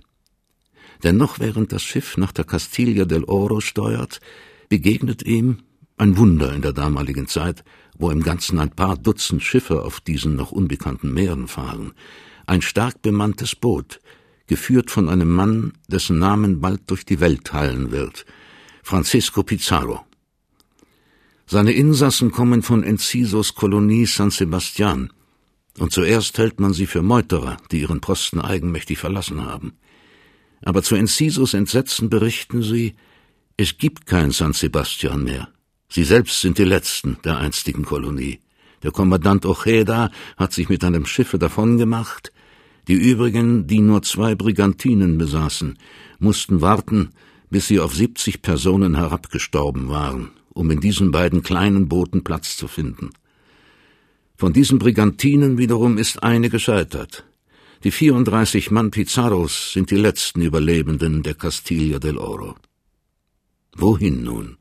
Denn 1.03 1.17
noch 1.17 1.39
während 1.39 1.71
das 1.71 1.83
Schiff 1.83 2.17
nach 2.17 2.31
der 2.31 2.45
Castilla 2.45 3.05
del 3.05 3.23
Oro 3.25 3.61
steuert, 3.61 4.19
begegnet 4.67 5.23
ihm 5.23 5.59
ein 5.97 6.17
Wunder 6.17 6.53
in 6.53 6.61
der 6.61 6.73
damaligen 6.73 7.27
Zeit, 7.27 7.63
wo 7.97 8.09
im 8.09 8.23
Ganzen 8.23 8.59
ein 8.59 8.71
paar 8.71 8.97
Dutzend 8.97 9.43
Schiffe 9.43 9.83
auf 9.83 9.99
diesen 9.99 10.35
noch 10.35 10.51
unbekannten 10.51 11.13
Meeren 11.13 11.47
fahren, 11.47 11.93
ein 12.47 12.61
stark 12.61 13.01
bemanntes 13.01 13.55
Boot, 13.55 13.99
geführt 14.47 14.89
von 14.89 15.09
einem 15.09 15.29
Mann, 15.29 15.73
dessen 15.87 16.17
Namen 16.17 16.61
bald 16.61 16.89
durch 16.89 17.05
die 17.05 17.19
Welt 17.19 17.53
hallen 17.53 17.91
wird, 17.91 18.25
Francisco 18.89 19.43
Pizarro. 19.43 20.03
Seine 21.45 21.73
Insassen 21.73 22.31
kommen 22.31 22.63
von 22.63 22.81
Encisos 22.81 23.53
Kolonie 23.53 24.07
San 24.07 24.31
Sebastian, 24.31 25.13
und 25.77 25.91
zuerst 25.91 26.39
hält 26.39 26.59
man 26.59 26.73
sie 26.73 26.87
für 26.87 27.03
Meuterer, 27.03 27.57
die 27.71 27.81
ihren 27.81 28.01
Posten 28.01 28.41
eigenmächtig 28.41 28.97
verlassen 28.97 29.45
haben. 29.45 29.73
Aber 30.63 30.81
zu 30.81 30.95
Encisos 30.95 31.53
Entsetzen 31.53 32.09
berichten 32.09 32.63
sie, 32.63 32.95
es 33.57 33.77
gibt 33.77 34.07
kein 34.07 34.31
San 34.31 34.53
Sebastian 34.53 35.23
mehr. 35.23 35.49
Sie 35.87 36.03
selbst 36.03 36.41
sind 36.41 36.57
die 36.57 36.63
Letzten 36.63 37.19
der 37.23 37.37
einstigen 37.37 37.85
Kolonie. 37.85 38.39
Der 38.81 38.89
Kommandant 38.89 39.45
Ojeda 39.45 40.09
hat 40.35 40.51
sich 40.51 40.67
mit 40.67 40.83
einem 40.83 41.05
Schiffe 41.05 41.37
davongemacht, 41.37 42.33
die 42.87 42.95
übrigen, 42.95 43.67
die 43.67 43.81
nur 43.81 44.01
zwei 44.01 44.33
Brigantinen 44.33 45.19
besaßen, 45.19 45.77
mussten 46.17 46.61
warten, 46.61 47.11
bis 47.49 47.67
sie 47.67 47.79
auf 47.79 47.95
siebzig 47.95 48.41
Personen 48.41 48.95
herabgestorben 48.95 49.89
waren, 49.89 50.31
um 50.53 50.69
in 50.71 50.79
diesen 50.79 51.11
beiden 51.11 51.43
kleinen 51.43 51.87
Booten 51.87 52.23
Platz 52.23 52.57
zu 52.57 52.67
finden. 52.67 53.11
Von 54.35 54.53
diesen 54.53 54.79
Brigantinen 54.79 55.57
wiederum 55.57 55.97
ist 55.97 56.23
eine 56.23 56.49
gescheitert. 56.49 57.25
Die 57.83 57.91
34 57.91 58.71
Mann 58.71 58.91
Pizarros 58.91 59.73
sind 59.73 59.91
die 59.91 59.95
letzten 59.95 60.41
Überlebenden 60.41 61.23
der 61.23 61.33
Castilla 61.33 61.99
del 61.99 62.17
Oro. 62.17 62.55
Wohin 63.75 64.23
nun? 64.23 64.57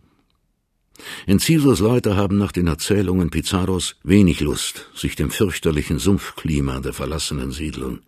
Encisos 1.26 1.80
Leute 1.80 2.16
haben 2.16 2.38
nach 2.38 2.52
den 2.52 2.66
Erzählungen 2.66 3.30
Pizarros 3.30 3.97
wenig 4.02 4.40
Lust, 4.40 4.90
sich 4.95 5.14
dem 5.14 5.30
fürchterlichen 5.30 5.99
Sumpfklima 5.99 6.80
der 6.80 6.92
verlassenen 6.92 7.52
Siedlung 7.52 8.00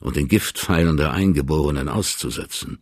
und 0.00 0.16
den 0.16 0.28
Giftpfeilen 0.28 0.96
der 0.96 1.12
Eingeborenen 1.12 1.88
auszusetzen. 1.88 2.78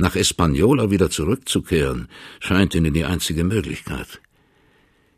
Nach 0.00 0.16
Espanola 0.16 0.90
wieder 0.90 1.10
zurückzukehren, 1.10 2.08
scheint 2.40 2.74
ihnen 2.74 2.94
die 2.94 3.04
einzige 3.04 3.44
Möglichkeit. 3.44 4.22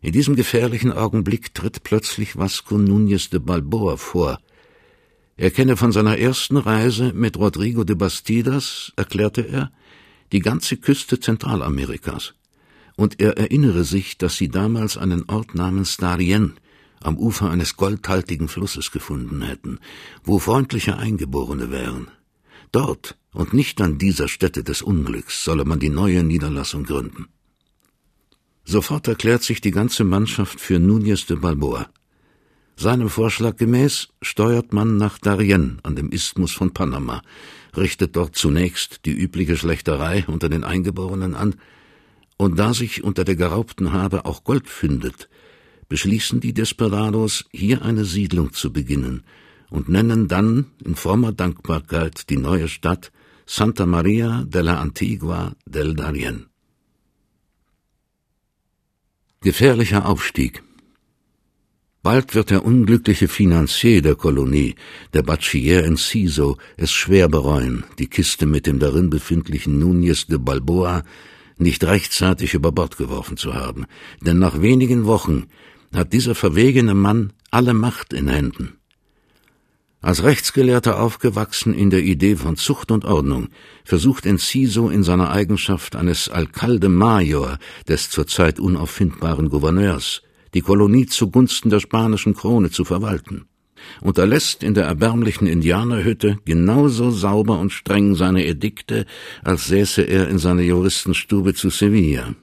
In 0.01 0.11
diesem 0.11 0.35
gefährlichen 0.35 0.91
Augenblick 0.91 1.55
tritt 1.55 1.85
plötzlich 1.85 2.37
Vasco 2.37 2.75
Núñez 2.75 3.31
de 3.31 3.39
Balboa 3.39 3.97
vor. 3.97 4.41
Er 5.37 5.53
kenne 5.53 5.77
von 5.77 5.93
seiner 5.93 6.19
ersten 6.19 6.57
Reise 6.57 7.13
mit 7.13 7.37
Rodrigo 7.37 7.85
de 7.85 7.95
Bastidas, 7.95 8.93
erklärte 8.97 9.43
er, 9.43 9.71
die 10.33 10.41
ganze 10.41 10.77
Küste 10.77 11.21
Zentralamerikas. 11.21 12.35
Und 12.97 13.21
er 13.21 13.39
erinnere 13.39 13.85
sich, 13.85 14.19
dass 14.19 14.37
sie 14.37 14.49
damals 14.49 14.99
einen 14.99 15.23
Ort 15.29 15.55
namens 15.55 15.97
Darien 15.97 16.55
am 16.99 17.19
Ufer 17.19 17.51
eines 17.51 17.77
goldhaltigen 17.77 18.49
Flusses 18.49 18.91
gefunden 18.91 19.43
hätten, 19.43 19.79
wo 20.25 20.41
freundliche 20.41 20.97
Eingeborene 20.97 21.71
wären. 21.71 22.09
Dort 22.73 23.17
und 23.33 23.53
nicht 23.53 23.81
an 23.81 23.99
dieser 23.99 24.29
Stätte 24.29 24.63
des 24.63 24.83
Unglücks 24.83 25.45
solle 25.45 25.65
man 25.65 25.81
die 25.81 25.89
neue 25.89 26.23
Niederlassung 26.23 26.85
gründen. 26.85 27.29
Sofort 28.65 29.09
erklärt 29.09 29.43
sich 29.43 29.61
die 29.61 29.71
ganze 29.71 30.05
Mannschaft 30.05 30.61
für 30.61 30.77
Núñez 30.77 31.27
de 31.27 31.37
Balboa. 31.37 31.89
Seinem 32.77 33.09
Vorschlag 33.09 33.57
gemäß 33.57 34.09
steuert 34.23 34.73
man 34.73 34.97
nach 34.97 35.19
Darien 35.19 35.79
an 35.83 35.97
dem 35.97 36.11
Isthmus 36.11 36.53
von 36.53 36.73
Panama, 36.73 37.23
richtet 37.77 38.17
dort 38.17 38.37
zunächst 38.37 39.05
die 39.05 39.13
übliche 39.13 39.57
Schlächterei 39.57 40.25
unter 40.27 40.49
den 40.49 40.65
Eingeborenen 40.65 41.35
an, 41.35 41.57
und 42.39 42.59
da 42.59 42.75
sich 42.75 43.05
unter 43.05 43.25
der 43.25 43.37
geraubten 43.37 43.93
Habe 43.93 44.25
auch 44.25 44.43
Gold 44.43 44.69
findet, 44.69 45.29
beschließen 45.89 46.41
die 46.41 46.55
Desperados, 46.55 47.45
hier 47.53 47.83
eine 47.83 48.05
Siedlung 48.05 48.53
zu 48.53 48.73
beginnen 48.73 49.23
und 49.71 49.89
nennen 49.89 50.29
dann 50.29 50.67
in 50.85 50.97
frommer 50.97 51.33
Dankbarkeit 51.33 52.31
die 52.31 52.39
neue 52.39 52.69
Stadt 52.69 53.13
Santa 53.55 53.85
Maria 53.85 54.47
de 54.49 54.63
la 54.63 54.81
Antigua 54.81 55.53
del 55.67 55.95
Darien. 55.95 56.47
Gefährlicher 59.43 60.07
Aufstieg. 60.07 60.63
Bald 62.03 62.35
wird 62.35 62.49
der 62.49 62.65
unglückliche 62.65 63.29
Finanzier 63.29 64.01
der 64.01 64.15
Kolonie, 64.15 64.75
der 65.13 65.23
Bachiller 65.23 65.85
Enciso, 65.85 66.57
es 66.79 66.93
schwer 66.93 67.29
bereuen, 67.29 67.85
die 67.99 68.07
Kiste 68.07 68.47
mit 68.47 68.67
dem 68.67 68.79
darin 68.79 69.11
befindlichen 69.11 69.79
Núñez 69.83 70.27
de 70.31 70.39
Balboa 70.39 71.03
nicht 71.59 71.85
rechtzeitig 71.85 72.55
über 72.55 72.73
Bord 72.73 72.97
geworfen 72.97 73.37
zu 73.37 73.53
haben, 73.53 73.85
denn 74.23 74.39
nach 74.39 74.63
wenigen 74.63 75.05
Wochen 75.05 75.49
hat 75.95 76.15
dieser 76.15 76.35
verwegene 76.35 76.95
Mann 76.95 77.35
alle 77.51 77.75
Macht 77.75 78.15
in 78.15 78.29
Händen. 78.29 78.79
Als 80.03 80.25
Rechtsgelehrter 80.25 81.01
aufgewachsen 81.01 81.75
in 81.75 81.91
der 81.91 82.03
Idee 82.03 82.35
von 82.35 82.57
Zucht 82.57 82.91
und 82.91 83.05
Ordnung, 83.05 83.49
versucht 83.85 84.27
Enciso 84.27 84.89
in 84.89 85.05
seiner 85.05 85.31
Eigenschaft 85.31 85.95
eines 85.95 86.29
Alcalde 86.29 86.89
Major, 86.89 87.59
des 87.87 88.11
zurzeit 88.11 88.59
unauffindbaren 88.59 89.49
Gouverneurs, 89.49 90.23
die 90.55 90.61
Kolonie 90.61 91.07
zugunsten 91.07 91.71
der 91.71 91.79
spanischen 91.79 92.35
Krone 92.35 92.71
zu 92.71 92.85
verwalten 92.85 93.47
und 94.01 94.19
erlässt 94.19 94.63
in 94.63 94.75
der 94.75 94.85
erbärmlichen 94.85 95.47
Indianerhütte 95.47 96.39
genauso 96.45 97.11
sauber 97.11 97.59
und 97.59 97.73
streng 97.73 98.15
seine 98.15 98.45
Edikte, 98.45 99.07
als 99.43 99.67
säße 99.67 100.03
er 100.03 100.29
in 100.29 100.39
seiner 100.39 100.63
Juristenstube 100.63 101.55
zu 101.55 101.71
Sevilla. 101.71 102.35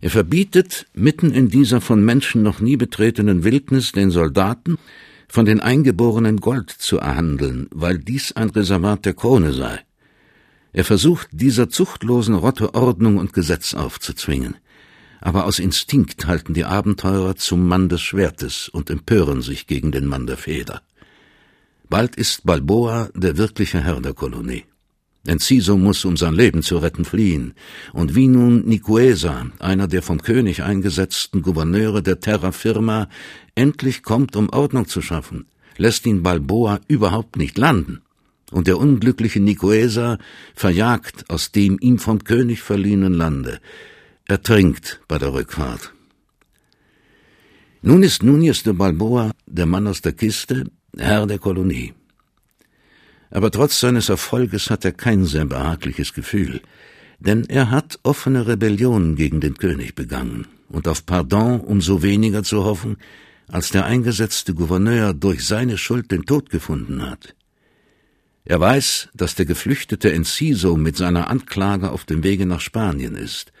Er 0.00 0.10
verbietet 0.10 0.86
mitten 0.94 1.32
in 1.32 1.48
dieser 1.48 1.80
von 1.80 2.04
Menschen 2.04 2.42
noch 2.42 2.60
nie 2.60 2.76
betretenen 2.76 3.42
Wildnis 3.42 3.92
den 3.92 4.10
Soldaten, 4.10 4.78
von 5.28 5.44
den 5.44 5.60
Eingeborenen 5.60 6.38
Gold 6.38 6.70
zu 6.70 6.98
erhandeln, 6.98 7.68
weil 7.70 7.98
dies 7.98 8.32
ein 8.32 8.50
Reservat 8.50 9.04
der 9.04 9.14
Krone 9.14 9.52
sei. 9.52 9.80
Er 10.72 10.84
versucht, 10.84 11.28
dieser 11.32 11.68
zuchtlosen 11.68 12.34
Rotte 12.34 12.74
Ordnung 12.74 13.18
und 13.18 13.32
Gesetz 13.32 13.74
aufzuzwingen. 13.74 14.56
Aber 15.20 15.44
aus 15.46 15.58
Instinkt 15.58 16.26
halten 16.26 16.54
die 16.54 16.64
Abenteurer 16.64 17.36
zum 17.36 17.66
Mann 17.66 17.88
des 17.88 18.00
Schwertes 18.00 18.68
und 18.68 18.88
empören 18.88 19.42
sich 19.42 19.66
gegen 19.66 19.90
den 19.90 20.06
Mann 20.06 20.26
der 20.26 20.36
Feder. 20.36 20.82
Bald 21.88 22.16
ist 22.16 22.44
Balboa 22.44 23.10
der 23.14 23.36
wirkliche 23.36 23.80
Herr 23.80 24.00
der 24.00 24.14
Kolonie. 24.14 24.64
Enciso 25.28 25.76
muss, 25.76 26.04
um 26.04 26.16
sein 26.16 26.34
Leben 26.34 26.62
zu 26.62 26.78
retten, 26.78 27.04
fliehen. 27.04 27.54
Und 27.92 28.14
wie 28.14 28.28
nun 28.28 28.64
Nicuesa, 28.64 29.46
einer 29.58 29.86
der 29.86 30.02
vom 30.02 30.22
König 30.22 30.62
eingesetzten 30.62 31.42
Gouverneure 31.42 32.02
der 32.02 32.20
Terra 32.20 32.50
Firma, 32.52 33.08
endlich 33.54 34.02
kommt, 34.02 34.36
um 34.36 34.48
Ordnung 34.48 34.88
zu 34.88 35.02
schaffen, 35.02 35.46
lässt 35.76 36.06
ihn 36.06 36.22
Balboa 36.22 36.80
überhaupt 36.88 37.36
nicht 37.36 37.58
landen. 37.58 38.00
Und 38.50 38.66
der 38.66 38.78
unglückliche 38.78 39.40
Nicuesa 39.40 40.18
verjagt 40.54 41.28
aus 41.28 41.52
dem 41.52 41.76
ihm 41.78 41.98
vom 41.98 42.24
König 42.24 42.62
verliehenen 42.62 43.12
Lande, 43.12 43.60
ertrinkt 44.26 45.02
bei 45.08 45.18
der 45.18 45.34
Rückfahrt. 45.34 45.92
Nun 47.82 48.02
ist 48.02 48.22
Núñez 48.22 48.64
de 48.64 48.72
Balboa, 48.72 49.32
der 49.46 49.66
Mann 49.66 49.86
aus 49.86 50.00
der 50.00 50.12
Kiste, 50.12 50.64
Herr 50.96 51.26
der 51.26 51.38
Kolonie. 51.38 51.92
Aber 53.30 53.50
trotz 53.50 53.80
seines 53.80 54.08
Erfolges 54.08 54.70
hat 54.70 54.84
er 54.84 54.92
kein 54.92 55.24
sehr 55.24 55.44
behagliches 55.44 56.14
Gefühl, 56.14 56.60
Denn 57.20 57.44
er 57.48 57.70
hat 57.70 57.98
offene 58.04 58.46
Rebellion 58.46 59.16
gegen 59.16 59.40
den 59.40 59.54
König 59.56 59.94
begangen 59.94 60.46
und 60.68 60.86
auf 60.86 61.04
Pardon 61.04 61.60
umso 61.60 62.02
weniger 62.02 62.44
zu 62.44 62.64
hoffen, 62.64 62.96
als 63.48 63.70
der 63.70 63.86
eingesetzte 63.86 64.54
Gouverneur 64.54 65.14
durch 65.14 65.44
seine 65.44 65.78
Schuld 65.78 66.12
den 66.12 66.26
Tod 66.26 66.50
gefunden 66.50 67.02
hat. 67.02 67.34
Er 68.44 68.60
weiß, 68.60 69.08
dass 69.14 69.34
der 69.34 69.46
geflüchtete 69.46 70.12
Enciso 70.12 70.76
mit 70.76 70.96
seiner 70.96 71.28
Anklage 71.28 71.90
auf 71.90 72.04
dem 72.04 72.22
Wege 72.22 72.46
nach 72.46 72.60
Spanien 72.60 73.14
ist 73.14 73.52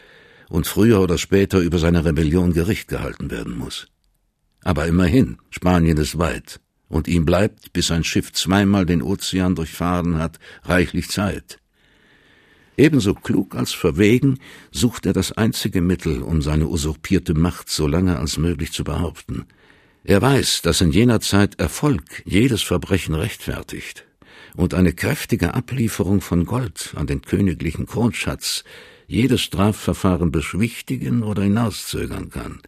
und 0.48 0.66
früher 0.66 1.00
oder 1.00 1.18
später 1.18 1.58
über 1.58 1.78
seine 1.78 2.04
Rebellion 2.04 2.52
Gericht 2.52 2.88
gehalten 2.88 3.30
werden 3.30 3.58
muss. 3.58 3.88
Aber 4.62 4.86
immerhin, 4.86 5.38
Spanien 5.50 5.98
ist 5.98 6.18
weit, 6.18 6.60
und 6.88 7.08
ihm 7.08 7.24
bleibt, 7.24 7.72
bis 7.72 7.88
sein 7.88 8.04
Schiff 8.04 8.32
zweimal 8.32 8.86
den 8.86 9.02
Ozean 9.02 9.54
durchfahren 9.54 10.18
hat, 10.18 10.38
reichlich 10.64 11.08
Zeit. 11.08 11.58
Ebenso 12.76 13.14
klug 13.14 13.56
als 13.56 13.72
verwegen 13.72 14.38
sucht 14.70 15.04
er 15.04 15.12
das 15.12 15.32
einzige 15.32 15.80
Mittel, 15.80 16.22
um 16.22 16.40
seine 16.42 16.68
usurpierte 16.68 17.34
Macht 17.34 17.68
so 17.68 17.88
lange 17.88 18.18
als 18.18 18.38
möglich 18.38 18.72
zu 18.72 18.84
behaupten. 18.84 19.46
Er 20.04 20.22
weiß, 20.22 20.62
dass 20.62 20.80
in 20.80 20.92
jener 20.92 21.20
Zeit 21.20 21.58
Erfolg 21.58 22.22
jedes 22.24 22.62
Verbrechen 22.62 23.14
rechtfertigt 23.14 24.06
und 24.56 24.74
eine 24.74 24.92
kräftige 24.92 25.54
Ablieferung 25.54 26.20
von 26.20 26.44
Gold 26.44 26.94
an 26.96 27.06
den 27.06 27.20
königlichen 27.22 27.86
Kronschatz 27.86 28.64
jedes 29.08 29.40
Strafverfahren 29.40 30.30
beschwichtigen 30.30 31.22
oder 31.22 31.42
hinauszögern 31.42 32.30
kann. 32.30 32.62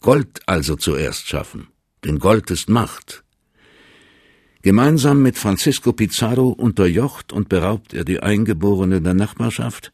Gold 0.00 0.42
also 0.46 0.76
zuerst 0.76 1.26
schaffen, 1.26 1.68
denn 2.04 2.18
Gold 2.18 2.50
ist 2.50 2.68
Macht. 2.68 3.23
Gemeinsam 4.64 5.20
mit 5.20 5.36
Francisco 5.36 5.92
Pizarro 5.92 6.48
unterjocht 6.48 7.34
und 7.34 7.50
beraubt 7.50 7.92
er 7.92 8.02
die 8.02 8.20
Eingeborenen 8.20 9.04
der 9.04 9.12
Nachbarschaft, 9.12 9.92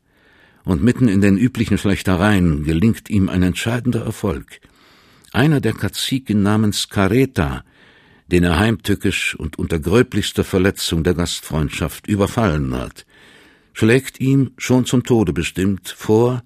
und 0.63 0.81
mitten 0.81 1.09
in 1.09 1.21
den 1.21 1.37
üblichen 1.37 1.77
Schlechtereien 1.77 2.63
gelingt 2.63 3.11
ihm 3.11 3.29
ein 3.29 3.43
entscheidender 3.43 4.05
Erfolg. 4.05 4.61
Einer 5.33 5.61
der 5.61 5.73
Kaziken 5.73 6.45
namens 6.45 6.89
Careta, 6.89 7.65
den 8.29 8.45
er 8.45 8.61
heimtückisch 8.61 9.35
und 9.35 9.59
unter 9.59 9.81
gröblichster 9.81 10.45
Verletzung 10.45 11.03
der 11.03 11.15
Gastfreundschaft 11.15 12.07
überfallen 12.07 12.73
hat, 12.73 13.07
schlägt 13.73 14.21
ihm, 14.21 14.53
schon 14.57 14.85
zum 14.85 15.03
Tode 15.03 15.33
bestimmt, 15.33 15.89
vor, 15.89 16.45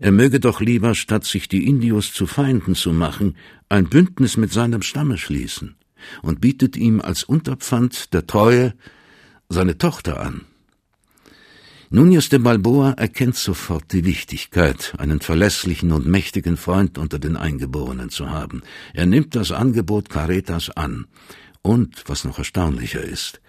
er 0.00 0.10
möge 0.10 0.40
doch 0.40 0.60
lieber, 0.60 0.96
statt 0.96 1.24
sich 1.24 1.46
die 1.46 1.68
Indios 1.68 2.12
zu 2.12 2.26
Feinden 2.26 2.74
zu 2.74 2.92
machen, 2.92 3.36
ein 3.68 3.88
Bündnis 3.88 4.36
mit 4.36 4.52
seinem 4.52 4.82
Stamme 4.82 5.18
schließen 5.18 5.76
und 6.22 6.40
bietet 6.40 6.76
ihm 6.76 7.00
als 7.00 7.24
Unterpfand 7.24 8.12
der 8.12 8.26
Treue 8.26 8.74
seine 9.48 9.78
Tochter 9.78 10.20
an. 10.20 10.46
Núñez 11.92 12.28
de 12.30 12.38
Balboa 12.38 12.92
erkennt 12.92 13.34
sofort 13.34 13.92
die 13.92 14.04
Wichtigkeit, 14.04 14.94
einen 14.98 15.20
verlässlichen 15.20 15.90
und 15.90 16.06
mächtigen 16.06 16.56
Freund 16.56 16.98
unter 16.98 17.18
den 17.18 17.36
Eingeborenen 17.36 18.10
zu 18.10 18.30
haben. 18.30 18.62
Er 18.94 19.06
nimmt 19.06 19.34
das 19.34 19.50
Angebot 19.50 20.08
Caretas 20.08 20.70
an. 20.70 21.06
Und, 21.62 22.04
was 22.06 22.24
noch 22.24 22.38
erstaunlicher 22.38 23.02
ist, 23.02 23.40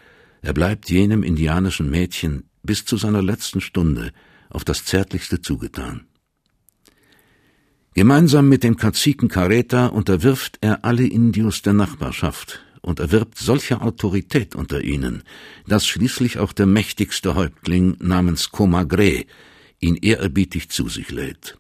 er 0.41 0.53
bleibt 0.53 0.89
jenem 0.89 1.22
indianischen 1.22 1.89
Mädchen 1.91 2.50
bis 2.63 2.84
zu 2.84 2.98
seiner 2.98 3.22
letzten 3.22 3.62
Stunde 3.62 4.12
auf 4.50 4.63
das 4.65 4.86
Zärtlichste 4.86 5.41
zugetan. 5.41 6.08
Gemeinsam 7.94 8.48
mit 8.48 8.64
dem 8.64 8.78
Kaziken 8.78 9.28
Careta 9.28 9.88
unterwirft 9.88 10.58
er 10.62 10.86
alle 10.86 11.06
Indios 11.06 11.62
der 11.62 11.74
Nachbarschaft 11.74 12.62
und 12.82 13.02
erwirbt 13.02 13.38
solche 13.38 13.82
Autorität 13.82 14.56
unter 14.56 14.82
ihnen, 14.82 15.24
dass 15.68 15.86
schließlich 15.86 16.40
auch 16.40 16.54
der 16.54 16.68
mächtigste 16.68 17.36
Häuptling 17.36 17.98
namens 18.00 18.50
Comagre 18.50 19.26
ihn 19.82 19.96
ehrerbietig 19.96 20.70
zu 20.70 20.88
sich 20.88 21.12
lädt. 21.12 21.58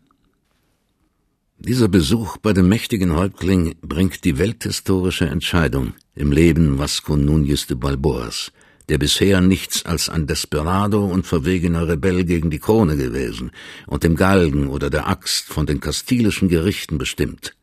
Dieser 1.59 1.89
Besuch 1.89 2.37
bei 2.37 2.53
dem 2.53 2.69
mächtigen 2.69 3.13
Häuptling 3.13 3.75
bringt 3.81 4.23
die 4.23 4.39
welthistorische 4.39 5.27
Entscheidung 5.27 5.93
im 6.15 6.31
Leben 6.31 6.79
Vasco 6.79 7.13
Núñez 7.13 7.67
de 7.67 7.75
Balboas, 7.75 8.53
der 8.91 8.97
bisher 8.97 9.39
nichts 9.39 9.85
als 9.85 10.09
ein 10.09 10.27
Desperado 10.27 11.05
und 11.05 11.25
verwegener 11.25 11.87
Rebell 11.87 12.25
gegen 12.25 12.49
die 12.49 12.59
Krone 12.59 12.97
gewesen 12.97 13.51
und 13.87 14.03
dem 14.03 14.17
Galgen 14.17 14.67
oder 14.67 14.89
der 14.89 15.07
Axt 15.07 15.45
von 15.45 15.65
den 15.65 15.79
kastilischen 15.79 16.49
Gerichten 16.49 16.97
bestimmt. 16.97 17.55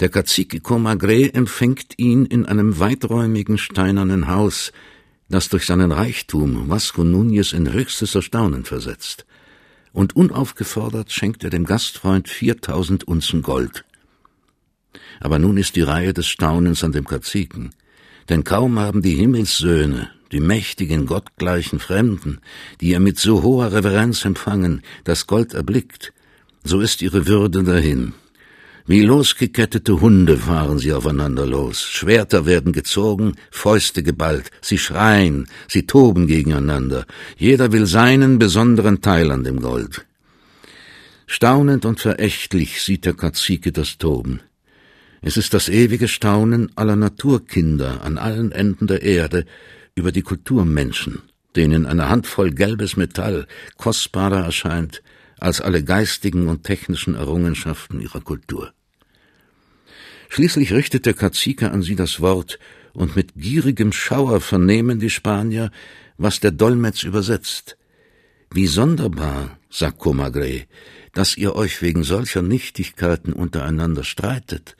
Der 0.00 0.10
Cacique 0.10 0.60
Comagre 0.60 1.32
empfängt 1.32 1.94
ihn 1.98 2.26
in 2.26 2.44
einem 2.44 2.78
weiträumigen 2.78 3.56
steinernen 3.56 4.28
Haus, 4.28 4.70
das 5.30 5.48
durch 5.48 5.64
seinen 5.64 5.92
Reichtum 5.92 6.68
Vasco 6.68 7.00
Núñez 7.00 7.54
in 7.54 7.72
höchstes 7.72 8.14
Erstaunen 8.14 8.66
versetzt. 8.66 9.24
Und 9.94 10.14
unaufgefordert 10.14 11.10
schenkt 11.10 11.42
er 11.42 11.48
dem 11.48 11.64
Gastfreund 11.64 12.28
viertausend 12.28 13.04
Unzen 13.04 13.40
Gold. 13.40 13.86
Aber 15.20 15.38
nun 15.38 15.56
ist 15.56 15.74
die 15.74 15.80
Reihe 15.80 16.12
des 16.12 16.26
Staunens 16.26 16.84
an 16.84 16.92
dem 16.92 17.06
Kaziken, 17.06 17.70
denn 18.28 18.44
kaum 18.44 18.78
haben 18.78 19.00
die 19.00 19.14
Himmelssöhne 19.14 20.10
die 20.32 20.40
mächtigen, 20.40 21.06
gottgleichen 21.06 21.80
Fremden, 21.80 22.40
die 22.80 22.92
er 22.92 23.00
mit 23.00 23.18
so 23.18 23.42
hoher 23.42 23.72
Reverenz 23.72 24.24
empfangen, 24.24 24.82
das 25.04 25.26
Gold 25.26 25.54
erblickt, 25.54 26.12
so 26.64 26.80
ist 26.80 27.02
ihre 27.02 27.26
Würde 27.26 27.62
dahin. 27.62 28.12
Wie 28.86 29.02
losgekettete 29.02 30.00
Hunde 30.00 30.38
fahren 30.38 30.78
sie 30.78 30.94
aufeinander 30.94 31.44
los, 31.44 31.82
Schwerter 31.82 32.46
werden 32.46 32.72
gezogen, 32.72 33.34
Fäuste 33.50 34.02
geballt, 34.02 34.50
sie 34.62 34.78
schreien, 34.78 35.46
sie 35.68 35.84
toben 35.84 36.26
gegeneinander, 36.26 37.04
jeder 37.36 37.72
will 37.72 37.84
seinen 37.84 38.38
besonderen 38.38 39.02
Teil 39.02 39.30
an 39.30 39.44
dem 39.44 39.60
Gold. 39.60 40.06
Staunend 41.26 41.84
und 41.84 42.00
verächtlich 42.00 42.80
sieht 42.82 43.04
der 43.04 43.12
Kazike 43.12 43.72
das 43.72 43.98
Toben. 43.98 44.40
Es 45.20 45.36
ist 45.36 45.52
das 45.52 45.68
ewige 45.68 46.08
Staunen 46.08 46.70
aller 46.74 46.96
Naturkinder 46.96 48.02
an 48.02 48.16
allen 48.16 48.52
Enden 48.52 48.86
der 48.86 49.02
Erde, 49.02 49.44
über 49.98 50.12
die 50.12 50.22
Kulturmenschen, 50.22 51.22
denen 51.56 51.84
eine 51.84 52.08
Handvoll 52.08 52.52
gelbes 52.52 52.96
Metall 52.96 53.46
kostbarer 53.76 54.44
erscheint 54.44 55.02
als 55.38 55.60
alle 55.60 55.84
geistigen 55.84 56.48
und 56.48 56.64
technischen 56.64 57.14
Errungenschaften 57.14 58.00
ihrer 58.00 58.20
Kultur. 58.20 58.72
Schließlich 60.30 60.72
richtet 60.72 61.06
der 61.06 61.14
Kazike 61.14 61.70
an 61.70 61.82
sie 61.82 61.96
das 61.96 62.20
Wort, 62.20 62.58
und 62.92 63.14
mit 63.14 63.34
gierigem 63.36 63.92
Schauer 63.92 64.40
vernehmen 64.40 64.98
die 64.98 65.10
Spanier, 65.10 65.70
was 66.16 66.40
der 66.40 66.50
Dolmetsch 66.50 67.04
übersetzt. 67.04 67.76
Wie 68.50 68.66
sonderbar, 68.66 69.58
sagt 69.70 69.98
Comagre, 69.98 70.64
dass 71.12 71.36
ihr 71.36 71.54
euch 71.54 71.80
wegen 71.80 72.02
solcher 72.02 72.42
Nichtigkeiten 72.42 73.32
untereinander 73.32 74.02
streitet, 74.02 74.76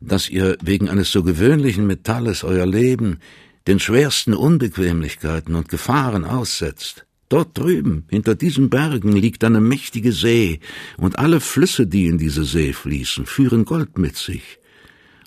dass 0.00 0.28
ihr 0.28 0.56
wegen 0.62 0.88
eines 0.88 1.12
so 1.12 1.22
gewöhnlichen 1.22 1.86
Metalles 1.86 2.42
euer 2.42 2.66
Leben 2.66 3.20
den 3.66 3.78
schwersten 3.78 4.34
Unbequemlichkeiten 4.34 5.54
und 5.54 5.68
Gefahren 5.68 6.24
aussetzt. 6.24 7.06
Dort 7.28 7.56
drüben, 7.56 8.04
hinter 8.10 8.34
diesen 8.34 8.68
Bergen, 8.68 9.12
liegt 9.12 9.42
eine 9.44 9.60
mächtige 9.60 10.12
See, 10.12 10.60
und 10.98 11.18
alle 11.18 11.40
Flüsse, 11.40 11.86
die 11.86 12.06
in 12.06 12.18
diese 12.18 12.44
See 12.44 12.72
fließen, 12.72 13.24
führen 13.24 13.64
Gold 13.64 13.96
mit 13.96 14.16
sich. 14.16 14.58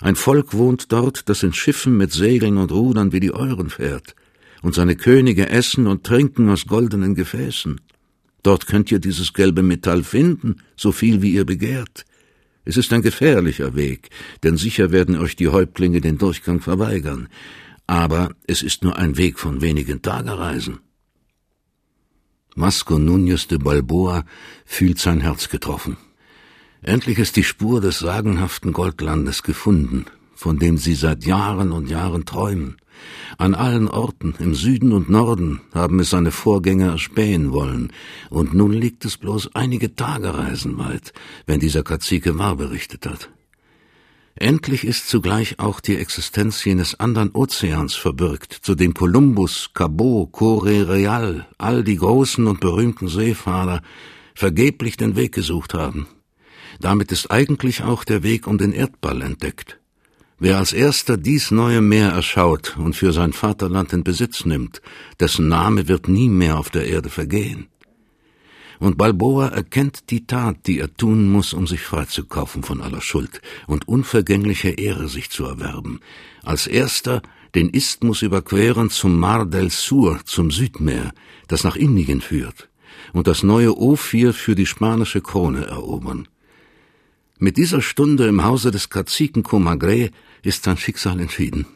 Ein 0.00 0.14
Volk 0.14 0.52
wohnt 0.54 0.92
dort, 0.92 1.28
das 1.28 1.42
in 1.42 1.52
Schiffen 1.52 1.96
mit 1.96 2.12
Segeln 2.12 2.58
und 2.58 2.70
Rudern 2.70 3.12
wie 3.12 3.20
die 3.20 3.32
euren 3.32 3.70
fährt, 3.70 4.14
und 4.62 4.74
seine 4.74 4.94
Könige 4.94 5.48
essen 5.48 5.86
und 5.86 6.04
trinken 6.04 6.48
aus 6.48 6.66
goldenen 6.66 7.14
Gefäßen. 7.14 7.80
Dort 8.42 8.68
könnt 8.68 8.92
ihr 8.92 9.00
dieses 9.00 9.32
gelbe 9.32 9.62
Metall 9.64 10.04
finden, 10.04 10.58
so 10.76 10.92
viel 10.92 11.22
wie 11.22 11.32
ihr 11.32 11.44
begehrt. 11.44 12.04
Es 12.64 12.76
ist 12.76 12.92
ein 12.92 13.02
gefährlicher 13.02 13.74
Weg, 13.74 14.10
denn 14.44 14.56
sicher 14.56 14.92
werden 14.92 15.16
euch 15.16 15.34
die 15.34 15.48
Häuptlinge 15.48 16.00
den 16.00 16.18
Durchgang 16.18 16.60
verweigern 16.60 17.28
aber 17.86 18.34
es 18.46 18.62
ist 18.62 18.82
nur 18.82 18.96
ein 18.96 19.16
Weg 19.16 19.38
von 19.38 19.60
wenigen 19.60 20.02
Tagereisen. 20.02 20.80
Masco 22.54 22.94
Núñez 22.96 23.48
de 23.48 23.58
Balboa 23.58 24.24
fühlt 24.64 24.98
sein 24.98 25.20
Herz 25.20 25.48
getroffen. 25.48 25.98
Endlich 26.82 27.18
ist 27.18 27.36
die 27.36 27.44
Spur 27.44 27.80
des 27.80 27.98
sagenhaften 27.98 28.72
Goldlandes 28.72 29.42
gefunden, 29.42 30.06
von 30.34 30.58
dem 30.58 30.78
sie 30.78 30.94
seit 30.94 31.24
Jahren 31.24 31.72
und 31.72 31.90
Jahren 31.90 32.24
träumen. 32.24 32.76
An 33.36 33.54
allen 33.54 33.88
Orten, 33.88 34.34
im 34.38 34.54
Süden 34.54 34.92
und 34.92 35.10
Norden, 35.10 35.60
haben 35.74 36.00
es 36.00 36.10
seine 36.10 36.30
Vorgänger 36.30 36.92
erspähen 36.92 37.52
wollen, 37.52 37.92
und 38.30 38.54
nun 38.54 38.72
liegt 38.72 39.04
es 39.04 39.18
bloß 39.18 39.54
einige 39.54 39.94
Tagereisen 39.94 40.78
weit, 40.78 41.12
wenn 41.44 41.60
dieser 41.60 41.82
Kazike 41.82 42.38
wahr 42.38 42.56
berichtet 42.56 43.06
hat. 43.06 43.30
Endlich 44.38 44.84
ist 44.84 45.08
zugleich 45.08 45.58
auch 45.58 45.80
die 45.80 45.96
Existenz 45.96 46.62
jenes 46.62 47.00
anderen 47.00 47.30
Ozeans 47.34 47.94
verbürgt, 47.94 48.52
zu 48.52 48.74
dem 48.74 48.92
Kolumbus, 48.92 49.70
Cabot, 49.72 50.30
Corre 50.30 50.90
Real, 50.90 51.46
all 51.56 51.82
die 51.82 51.96
großen 51.96 52.46
und 52.46 52.60
berühmten 52.60 53.08
Seefahrer 53.08 53.80
vergeblich 54.34 54.98
den 54.98 55.16
Weg 55.16 55.32
gesucht 55.32 55.72
haben. 55.72 56.06
Damit 56.80 57.12
ist 57.12 57.30
eigentlich 57.30 57.82
auch 57.82 58.04
der 58.04 58.22
Weg 58.22 58.46
um 58.46 58.58
den 58.58 58.72
Erdball 58.72 59.22
entdeckt. 59.22 59.80
Wer 60.38 60.58
als 60.58 60.74
erster 60.74 61.16
dies 61.16 61.50
neue 61.50 61.80
Meer 61.80 62.10
erschaut 62.10 62.76
und 62.76 62.94
für 62.94 63.14
sein 63.14 63.32
Vaterland 63.32 63.94
in 63.94 64.04
Besitz 64.04 64.44
nimmt, 64.44 64.82
dessen 65.18 65.48
Name 65.48 65.88
wird 65.88 66.08
nie 66.08 66.28
mehr 66.28 66.58
auf 66.58 66.68
der 66.68 66.86
Erde 66.86 67.08
vergehen. 67.08 67.68
Und 68.78 68.98
Balboa 68.98 69.48
erkennt 69.48 70.10
die 70.10 70.26
Tat, 70.26 70.66
die 70.66 70.78
er 70.78 70.94
tun 70.94 71.28
muss, 71.30 71.52
um 71.52 71.66
sich 71.66 71.82
freizukaufen 71.82 72.62
von 72.62 72.80
aller 72.80 73.00
Schuld 73.00 73.40
und 73.66 73.88
unvergängliche 73.88 74.70
Ehre 74.70 75.08
sich 75.08 75.30
zu 75.30 75.44
erwerben. 75.44 76.00
Als 76.42 76.66
erster 76.66 77.22
den 77.54 77.70
Isthmus 77.70 78.22
überqueren 78.22 78.90
zum 78.90 79.18
Mar 79.18 79.46
del 79.46 79.70
Sur, 79.70 80.20
zum 80.24 80.50
Südmeer, 80.50 81.12
das 81.48 81.64
nach 81.64 81.76
Indien 81.76 82.20
führt, 82.20 82.68
und 83.12 83.26
das 83.26 83.42
neue 83.42 83.76
Ophir 83.76 84.34
für 84.34 84.54
die 84.54 84.66
spanische 84.66 85.20
Krone 85.20 85.66
erobern. 85.66 86.28
Mit 87.38 87.56
dieser 87.56 87.82
Stunde 87.82 88.26
im 88.26 88.44
Hause 88.44 88.70
des 88.70 88.88
Kaziken 88.88 89.42
Comagre 89.42 90.10
ist 90.42 90.64
sein 90.64 90.76
Schicksal 90.76 91.20
entschieden. 91.20 91.66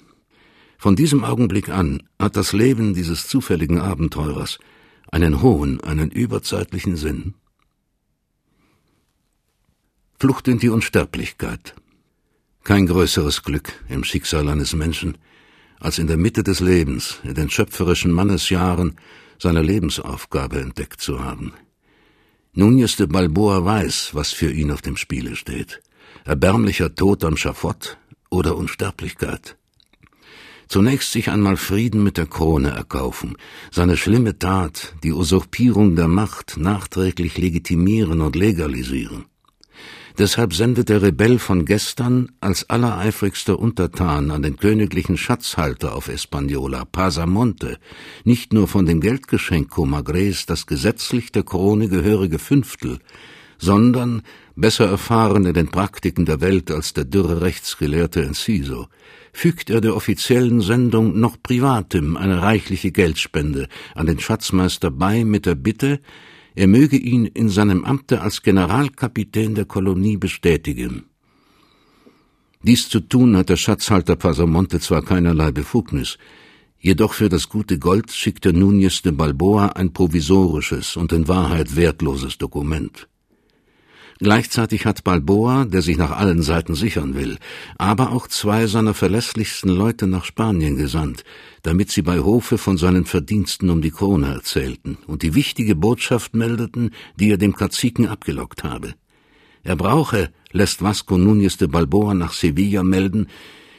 Von 0.79 0.97
diesem 0.97 1.25
Augenblick 1.25 1.69
an 1.69 2.03
hat 2.19 2.37
das 2.37 2.55
Leben 2.55 2.95
dieses 2.95 3.27
zufälligen 3.27 3.81
Abenteurers 3.81 4.59
einen 5.11 5.43
hohen, 5.43 5.81
einen 5.81 6.11
überzeitlichen 6.11 6.97
Sinn. 6.97 7.35
Flucht 10.19 10.49
in 10.49 10.59
die 10.59 10.69
Unsterblichkeit. 10.69 11.75
Kein 12.63 12.87
größeres 12.87 13.43
Glück 13.43 13.73
im 13.89 14.05
Schicksal 14.05 14.49
eines 14.49 14.75
Menschen, 14.75 15.17
als 15.81 15.99
in 15.99 16.07
der 16.07 16.19
Mitte 16.19 16.43
des 16.43 16.61
Lebens, 16.61 17.21
in 17.25 17.35
den 17.35 17.49
schöpferischen 17.49 18.13
Mannesjahren, 18.13 18.97
seine 19.39 19.63
Lebensaufgabe 19.63 20.61
entdeckt 20.61 21.01
zu 21.01 21.25
haben. 21.25 21.55
Núñez 22.55 22.97
de 22.97 23.07
Balboa 23.07 23.65
weiß, 23.65 24.11
was 24.15 24.33
für 24.33 24.51
ihn 24.53 24.71
auf 24.71 24.83
dem 24.83 24.97
Spiele 24.97 25.37
steht. 25.37 25.81
Erbärmlicher 26.25 26.95
Tod 26.95 27.25
am 27.25 27.37
Schafott 27.37 27.97
oder 28.29 28.57
Unsterblichkeit. 28.57 29.57
Zunächst 30.71 31.11
sich 31.11 31.29
einmal 31.29 31.57
Frieden 31.57 32.05
mit 32.05 32.17
der 32.17 32.27
Krone 32.27 32.71
erkaufen, 32.71 33.37
seine 33.73 33.97
schlimme 33.97 34.39
Tat, 34.39 34.95
die 35.03 35.13
Usurpierung 35.13 35.97
der 35.97 36.07
Macht, 36.07 36.59
nachträglich 36.59 37.37
legitimieren 37.39 38.21
und 38.21 38.37
legalisieren. 38.37 39.25
Deshalb 40.17 40.55
sendet 40.55 40.89
der 40.89 41.03
Rebell 41.03 41.41
von 41.41 41.65
gestern 41.65 42.31
als 42.41 42.71
allereifrigster 42.71 43.59
Untertan 43.59 44.31
an 44.31 44.45
den 44.45 44.59
königlichen 44.59 45.17
Schatzhalter 45.17 45.97
auf 45.97 46.07
Espagnola, 46.07 46.85
Pasamonte, 46.85 47.79
nicht 48.23 48.53
nur 48.53 48.69
von 48.69 48.87
dem 48.87 49.01
Geldgeschenk 49.01 49.71
Comagres 49.71 50.47
das 50.47 50.69
gesetzlich 50.69 51.33
der 51.33 51.43
Krone 51.43 51.89
gehörige 51.89 52.39
Fünftel, 52.39 53.01
sondern, 53.59 54.23
besser 54.61 54.87
erfahren 54.87 55.47
in 55.47 55.55
den 55.55 55.69
Praktiken 55.69 56.25
der 56.27 56.41
Welt 56.41 56.71
als 56.71 56.93
der 56.93 57.05
dürre 57.05 57.41
Rechtsgelehrte 57.41 58.23
Enciso, 58.23 58.89
fügt 59.33 59.71
er 59.71 59.81
der 59.81 59.97
offiziellen 59.97 60.61
Sendung 60.61 61.19
noch 61.19 61.37
privatem 61.43 62.17
eine 62.17 62.43
reichliche 62.43 62.93
Geldspende 62.93 63.69
an 63.95 64.07
den 64.07 64.19
Schatzmeister 64.19 64.91
bei 64.91 65.25
mit 65.25 65.47
der 65.47 65.55
Bitte, 65.55 66.01
er 66.55 66.67
möge 66.67 66.97
ihn 66.97 67.27
in 67.27 67.49
seinem 67.49 67.85
Amte 67.85 68.21
als 68.21 68.43
Generalkapitän 68.43 69.55
der 69.55 69.65
Kolonie 69.65 70.17
bestätigen. 70.17 71.05
Dies 72.63 72.89
zu 72.89 73.01
tun 73.01 73.37
hat 73.37 73.49
der 73.49 73.57
Schatzhalter 73.57 74.17
Pasamonte 74.17 74.81
zwar 74.81 75.03
keinerlei 75.03 75.51
Befugnis, 75.51 76.19
jedoch 76.79 77.15
für 77.15 77.29
das 77.29 77.49
gute 77.49 77.79
Gold 77.79 78.11
schickte 78.11 78.51
Núñez 78.51 79.03
de 79.03 79.13
Balboa 79.13 79.69
ein 79.69 79.93
provisorisches 79.93 80.97
und 80.97 81.13
in 81.13 81.29
Wahrheit 81.29 81.77
wertloses 81.77 82.37
Dokument. 82.37 83.09
Gleichzeitig 84.19 84.85
hat 84.85 85.05
Balboa, 85.05 85.65
der 85.65 85.81
sich 85.81 85.97
nach 85.97 86.11
allen 86.11 86.43
Seiten 86.43 86.75
sichern 86.75 87.15
will, 87.15 87.39
aber 87.79 88.13
auch 88.13 88.27
zwei 88.27 88.67
seiner 88.67 88.93
verlässlichsten 88.93 89.71
Leute 89.71 90.07
nach 90.07 90.25
Spanien 90.25 90.77
gesandt, 90.77 91.25
damit 91.63 91.91
sie 91.91 92.03
bei 92.03 92.21
Hofe 92.21 92.59
von 92.59 92.77
seinen 92.77 93.07
Verdiensten 93.07 93.71
um 93.71 93.81
die 93.81 93.91
Krone 93.91 94.29
erzählten 94.35 94.99
und 95.07 95.23
die 95.23 95.35
wichtige 95.35 95.75
Botschaft 95.75 96.35
meldeten, 96.35 96.91
die 97.17 97.31
er 97.31 97.39
dem 97.39 97.55
Kaziken 97.55 98.09
abgelockt 98.09 98.63
habe. 98.63 98.95
Er 99.63 99.77
brauche, 99.77 100.31
lässt 100.53 100.83
Vasco 100.83 101.15
Núñez 101.15 101.59
de 101.59 101.69
Balboa 101.69 102.15
nach 102.15 102.33
Sevilla 102.33 102.83
melden, 102.83 103.29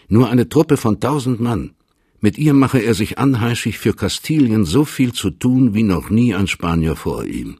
nur 0.09 0.29
eine 0.29 0.49
Truppe 0.49 0.77
von 0.77 0.99
tausend 0.99 1.39
Mann. 1.39 1.71
Mit 2.19 2.37
ihr 2.37 2.53
mache 2.53 2.79
er 2.79 2.93
sich 2.93 3.17
anheischig 3.17 3.79
für 3.79 3.93
Kastilien 3.93 4.65
so 4.65 4.85
viel 4.85 5.13
zu 5.13 5.31
tun 5.31 5.73
wie 5.73 5.83
noch 5.83 6.09
nie 6.09 6.35
ein 6.35 6.47
Spanier 6.47 6.95
vor 6.95 7.25
ihm. 7.25 7.57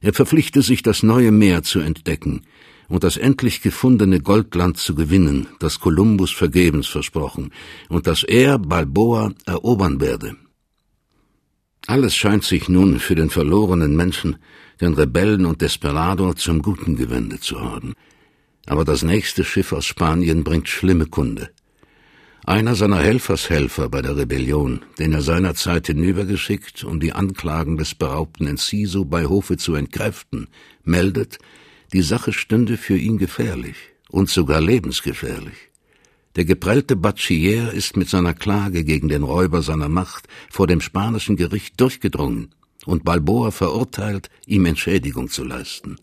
Er 0.00 0.12
verpflichte 0.12 0.62
sich, 0.62 0.82
das 0.82 1.02
neue 1.02 1.30
Meer 1.30 1.62
zu 1.62 1.80
entdecken 1.80 2.42
und 2.88 3.04
das 3.04 3.16
endlich 3.16 3.60
gefundene 3.60 4.20
Goldland 4.20 4.78
zu 4.78 4.94
gewinnen, 4.94 5.46
das 5.58 5.78
Kolumbus 5.78 6.30
vergebens 6.30 6.86
versprochen 6.86 7.52
und 7.88 8.06
das 8.06 8.22
er, 8.22 8.58
Balboa, 8.58 9.32
erobern 9.46 10.00
werde. 10.00 10.36
Alles 11.86 12.14
scheint 12.14 12.44
sich 12.44 12.68
nun 12.68 12.98
für 12.98 13.14
den 13.14 13.30
verlorenen 13.30 13.96
Menschen, 13.96 14.36
den 14.80 14.94
Rebellen 14.94 15.44
und 15.44 15.60
Desperado 15.60 16.34
zum 16.34 16.62
Guten 16.62 16.96
gewendet 16.96 17.42
zu 17.42 17.60
haben. 17.60 17.94
Aber 18.66 18.84
das 18.84 19.02
nächste 19.02 19.44
Schiff 19.44 19.72
aus 19.72 19.84
Spanien 19.84 20.44
bringt 20.44 20.68
schlimme 20.68 21.06
Kunde. 21.06 21.50
Einer 22.46 22.74
seiner 22.74 22.98
Helfershelfer 22.98 23.88
bei 23.88 24.02
der 24.02 24.16
Rebellion, 24.16 24.80
den 24.98 25.12
er 25.12 25.22
seinerzeit 25.22 25.86
hinübergeschickt, 25.86 26.84
um 26.84 26.98
die 26.98 27.12
Anklagen 27.12 27.76
des 27.76 27.94
beraubten 27.94 28.46
Enciso 28.46 29.04
bei 29.04 29.26
Hofe 29.26 29.56
zu 29.56 29.74
entkräften, 29.74 30.48
meldet, 30.82 31.38
die 31.92 32.02
Sache 32.02 32.32
stünde 32.32 32.76
für 32.76 32.96
ihn 32.96 33.18
gefährlich 33.18 33.76
und 34.08 34.30
sogar 34.30 34.60
lebensgefährlich. 34.60 35.70
Der 36.36 36.44
geprellte 36.44 36.96
Bachiller 36.96 37.72
ist 37.72 37.96
mit 37.96 38.08
seiner 38.08 38.34
Klage 38.34 38.84
gegen 38.84 39.08
den 39.08 39.22
Räuber 39.22 39.62
seiner 39.62 39.88
Macht 39.88 40.26
vor 40.48 40.66
dem 40.66 40.80
spanischen 40.80 41.36
Gericht 41.36 41.80
durchgedrungen 41.80 42.54
und 42.86 43.04
Balboa 43.04 43.50
verurteilt, 43.50 44.30
ihm 44.46 44.64
Entschädigung 44.64 45.28
zu 45.28 45.44
leisten. 45.44 45.96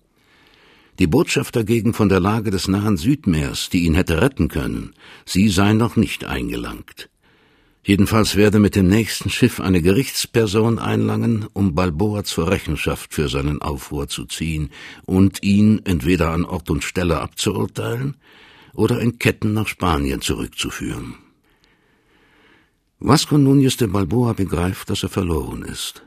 Die 0.99 1.07
Botschaft 1.07 1.55
dagegen 1.55 1.93
von 1.93 2.10
der 2.10 2.19
Lage 2.19 2.49
des 2.49 2.67
nahen 2.67 2.97
Südmeers, 2.97 3.69
die 3.69 3.86
ihn 3.86 3.93
hätte 3.93 4.19
retten 4.21 4.47
können, 4.47 4.93
sie 5.25 5.49
sei 5.49 5.73
noch 5.73 5.95
nicht 5.95 6.25
eingelangt. 6.25 7.10
Jedenfalls 7.83 8.36
werde 8.36 8.60
mit 8.60 8.75
dem 8.75 8.88
nächsten 8.88 9.29
Schiff 9.29 9.60
eine 9.60 9.81
Gerichtsperson 9.81 10.79
einlangen, 10.79 11.45
um 11.53 11.75
Balboa 11.75 12.23
zur 12.23 12.49
Rechenschaft 12.49 13.13
für 13.13 13.29
seinen 13.29 13.62
Aufruhr 13.62 14.07
zu 14.07 14.25
ziehen 14.25 14.71
und 15.05 15.43
ihn 15.43 15.81
entweder 15.86 16.31
an 16.31 16.43
Ort 16.43 16.69
und 16.69 16.83
Stelle 16.83 17.21
abzuurteilen 17.21 18.17
oder 18.73 18.99
in 18.99 19.19
Ketten 19.19 19.53
nach 19.53 19.67
Spanien 19.67 20.21
zurückzuführen. 20.21 21.15
Vasco 22.99 23.36
Núñez 23.36 23.77
de 23.77 23.88
Balboa 23.88 24.33
begreift, 24.33 24.89
dass 24.89 25.03
er 25.03 25.10
verloren 25.10 25.62
ist. 25.62 26.07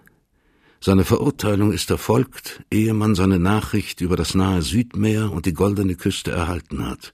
Seine 0.82 1.04
Verurteilung 1.04 1.72
ist 1.72 1.90
erfolgt, 1.90 2.62
ehe 2.70 2.94
man 2.94 3.14
seine 3.14 3.38
Nachricht 3.38 4.00
über 4.00 4.16
das 4.16 4.34
nahe 4.34 4.62
Südmeer 4.62 5.30
und 5.30 5.44
die 5.44 5.52
goldene 5.52 5.94
Küste 5.94 6.30
erhalten 6.30 6.86
hat. 6.86 7.12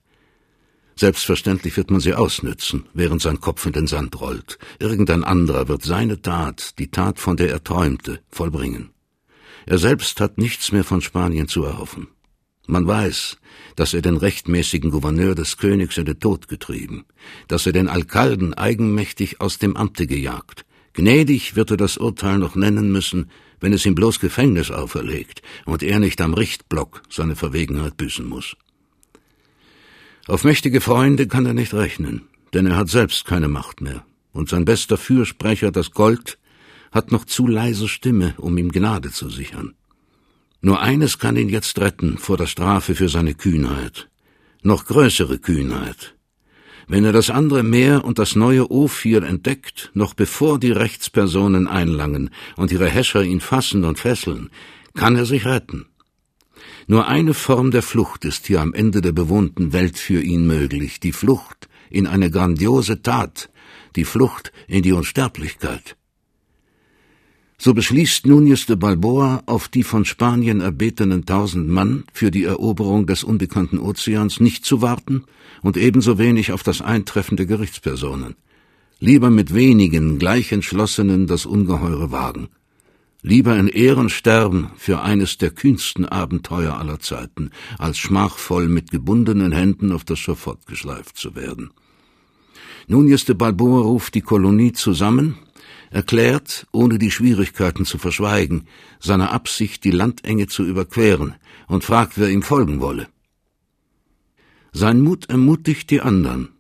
Selbstverständlich 0.94 1.76
wird 1.76 1.90
man 1.90 2.00
sie 2.00 2.14
ausnützen, 2.14 2.87
während 2.94 3.20
sein 3.20 3.40
Kopf 3.40 3.66
in 3.66 3.72
den 3.72 3.88
Sand 3.88 4.20
rollt. 4.20 4.59
Irgendein 4.79 5.24
anderer 5.24 5.66
wird 5.66 5.83
seine 5.83 6.22
Tat, 6.22 6.79
die 6.79 6.92
Tat, 6.92 7.18
von 7.18 7.37
der 7.37 7.50
er 7.50 7.64
träumte, 7.64 8.20
vollbringen. 8.31 8.90
Er 9.66 9.79
selbst 9.79 10.20
hat 10.20 10.38
nichts 10.38 10.70
mehr 10.70 10.85
von 10.85 11.02
Spanien 11.02 11.48
zu 11.48 11.64
erhoffen. 11.64 12.07
Man 12.68 12.87
weiß, 12.87 13.37
dass 13.74 13.94
er 13.94 14.00
den 14.00 14.16
rechtmäßigen 14.16 14.90
Gouverneur 14.92 15.35
des 15.35 15.57
Königs 15.57 15.98
in 15.98 16.05
den 16.05 16.20
Tod 16.20 16.46
getrieben, 16.46 17.05
dass 17.48 17.66
er 17.66 17.72
den 17.72 17.88
Alkalden 17.88 18.55
eigenmächtig 18.55 19.40
aus 19.40 19.59
dem 19.59 19.76
Amte 19.76 20.07
gejagt. 20.07 20.64
Gnädig 20.92 21.57
wird 21.57 21.72
er 21.72 21.76
das 21.76 21.98
Urteil 21.98 22.38
noch 22.38 22.55
nennen 22.55 22.90
müssen, 22.90 23.31
wenn 23.61 23.73
es 23.73 23.87
ihm 23.87 23.95
bloß 23.95 24.21
Gefängnis 24.21 24.71
auferlegt 24.71 25.42
und 25.64 25.83
er 25.83 25.99
nicht 25.99 26.21
am 26.21 26.35
Richtblock 26.35 27.03
seine 27.09 27.37
Verwegenheit 27.37 27.97
büßen 27.97 28.27
muss. 28.27 28.57
Auf 30.27 30.45
mächtige 30.45 30.81
Freunde 30.81 31.29
kann 31.29 31.47
er 31.47 31.55
nicht 31.55 31.73
rechnen, 31.73 32.23
denn 32.53 32.66
er 32.66 32.77
hat 32.77 32.88
selbst 32.88 33.27
keine 33.27 33.49
Macht 33.49 33.81
mehr, 33.81 34.05
und 34.33 34.49
sein 34.49 34.64
bester 34.64 34.97
Fürsprecher, 34.97 35.71
das 35.71 35.92
Gold, 35.92 36.38
hat 36.90 37.12
noch 37.12 37.25
zu 37.25 37.47
leise 37.47 37.88
Stimme, 37.88 38.35
um 38.38 38.59
ihm 38.59 38.73
Gnade 38.73 39.11
zu 39.11 39.29
sichern. 39.29 39.75
Nur 40.61 40.81
eines 40.81 41.19
kann 41.19 41.37
ihn 41.37 41.49
jetzt 41.49 41.79
retten 41.79 42.19
vor 42.19 42.37
der 42.37 42.47
Strafe 42.47 42.95
für 42.95 43.09
seine 43.09 43.35
Kühnheit, 43.35 44.09
noch 44.62 44.85
größere 44.87 45.38
Kühnheit, 45.38 46.15
wenn 46.88 47.05
er 47.05 47.12
das 47.12 47.31
andere 47.31 47.62
Meer 47.62 48.05
und 48.05 48.18
das 48.18 48.37
neue 48.37 48.70
Ophir 48.70 49.22
entdeckt, 49.22 49.90
noch 49.94 50.14
bevor 50.14 50.59
die 50.59 50.70
Rechtspersonen 50.70 51.66
einlangen 51.66 52.31
und 52.57 52.70
ihre 52.70 52.88
Häscher 52.88 53.22
ihn 53.22 53.40
fassen 53.40 53.85
und 53.85 53.99
fesseln, 53.99 54.51
kann 54.94 55.16
er 55.16 55.27
sich 55.27 55.46
retten. 55.46 55.87
Nur 56.87 57.09
eine 57.09 57.35
Form 57.35 57.70
der 57.72 57.83
Flucht 57.83 58.25
ist 58.25 58.46
hier 58.46 58.61
am 58.61 58.72
Ende 58.72 59.01
der 59.01 59.12
bewohnten 59.12 59.72
Welt 59.72 59.99
für 59.99 60.20
ihn 60.20 60.46
möglich, 60.46 61.01
die 61.01 61.12
Flucht 61.12 61.68
in 61.90 62.07
eine 62.07 62.31
grandiose 62.31 63.03
Tat, 63.03 63.51
die 63.96 64.05
Flucht 64.05 64.53
in 64.68 64.83
die 64.83 64.92
Unsterblichkeit. 64.92 65.96
So 67.59 67.73
beschließt 67.73 68.27
Núñez 68.27 68.66
de 68.66 68.77
Balboa, 68.77 69.42
auf 69.47 69.69
die 69.69 69.83
von 69.83 70.05
Spanien 70.05 70.61
erbetenen 70.61 71.25
tausend 71.25 71.69
Mann 71.69 72.05
für 72.12 72.31
die 72.31 72.45
Eroberung 72.45 73.07
des 73.07 73.25
unbekannten 73.25 73.79
Ozeans 73.79 74.40
nicht 74.40 74.64
zu 74.64 74.83
warten 74.83 75.25
und 75.62 75.77
ebenso 75.77 76.19
wenig 76.19 76.53
auf 76.53 76.62
das 76.62 76.83
Eintreffen 76.83 77.37
der 77.37 77.47
Gerichtspersonen. 77.47 78.35
Lieber 78.99 79.31
mit 79.31 79.55
wenigen, 79.55 80.19
gleich 80.19 80.53
entschlossenen 80.53 81.27
das 81.27 81.47
Ungeheure 81.47 82.11
wagen. 82.11 82.49
Lieber 83.23 83.57
in 83.57 83.69
Ehren 83.69 84.11
sterben 84.11 84.71
für 84.77 85.01
eines 85.01 85.38
der 85.38 85.51
kühnsten 85.51 86.05
Abenteuer 86.05 86.79
aller 86.79 87.01
Zeiten, 87.01 87.51
als 87.79 87.99
schmachvoll 87.99 88.69
mit 88.69 88.90
gebundenen 88.90 89.53
Händen 89.53 89.92
auf 89.92 90.05
das 90.05 90.19
Schafott 90.19 90.66
geschleift 90.66 91.16
zu 91.16 91.35
werden. 91.35 91.71
Núñez 92.88 93.27
de 93.27 93.35
Balboa 93.35 93.81
ruft 93.81 94.14
die 94.14 94.21
Kolonie 94.21 94.73
zusammen, 94.73 95.37
erklärt, 95.96 96.66
ohne 96.72 96.98
die 96.98 97.11
Schwierigkeiten 97.11 97.87
zu 97.87 97.96
verschweigen, 97.96 98.66
seine 99.00 99.30
Absicht, 99.30 99.82
die 99.82 99.90
Landenge 99.90 100.46
zu 100.46 100.62
überqueren, 100.62 101.37
und 101.68 101.85
fragt, 101.85 102.18
wer 102.18 102.28
ihm 102.28 102.42
folgen 102.42 102.80
wolle. 102.80 103.09
Sein 104.72 105.00
Mut 105.00 105.30
ermutigt 105.30 105.90
die 105.90 106.02
anderen. 106.02 106.50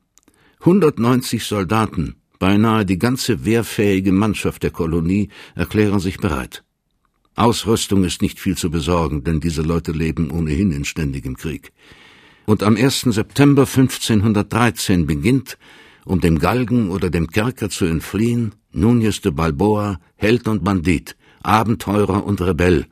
190 0.60 1.44
Soldaten, 1.44 2.16
beinahe 2.38 2.86
die 2.86 2.98
ganze 2.98 3.44
wehrfähige 3.44 4.10
Mannschaft 4.10 4.62
der 4.62 4.70
Kolonie, 4.70 5.28
erklären 5.54 6.00
sich 6.00 6.16
bereit. 6.16 6.64
Ausrüstung 7.34 8.04
ist 8.04 8.22
nicht 8.22 8.40
viel 8.40 8.56
zu 8.56 8.70
besorgen, 8.70 9.22
denn 9.22 9.40
diese 9.40 9.60
Leute 9.60 9.92
leben 9.92 10.30
ohnehin 10.30 10.72
in 10.72 10.86
ständigem 10.86 11.36
Krieg. 11.36 11.72
Und 12.46 12.62
am 12.62 12.76
1. 12.76 13.02
September 13.02 13.66
1513 13.66 15.04
beginnt, 15.04 15.58
um 16.06 16.20
dem 16.20 16.38
Galgen 16.38 16.88
oder 16.88 17.10
dem 17.10 17.26
Kerker 17.26 17.68
zu 17.68 17.84
entfliehen, 17.84 18.54
Núñez 18.76 19.22
de 19.22 19.30
Balboa, 19.30 19.98
Held 20.16 20.46
und 20.48 20.62
Bandit, 20.62 21.16
Abenteurer 21.42 22.24
und 22.24 22.40
Rebell, 22.42 22.86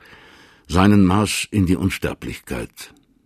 seinen 0.66 1.04
Marsch 1.04 1.46
in 1.50 1.66
die 1.66 1.76
Unsterblichkeit. 1.76 2.94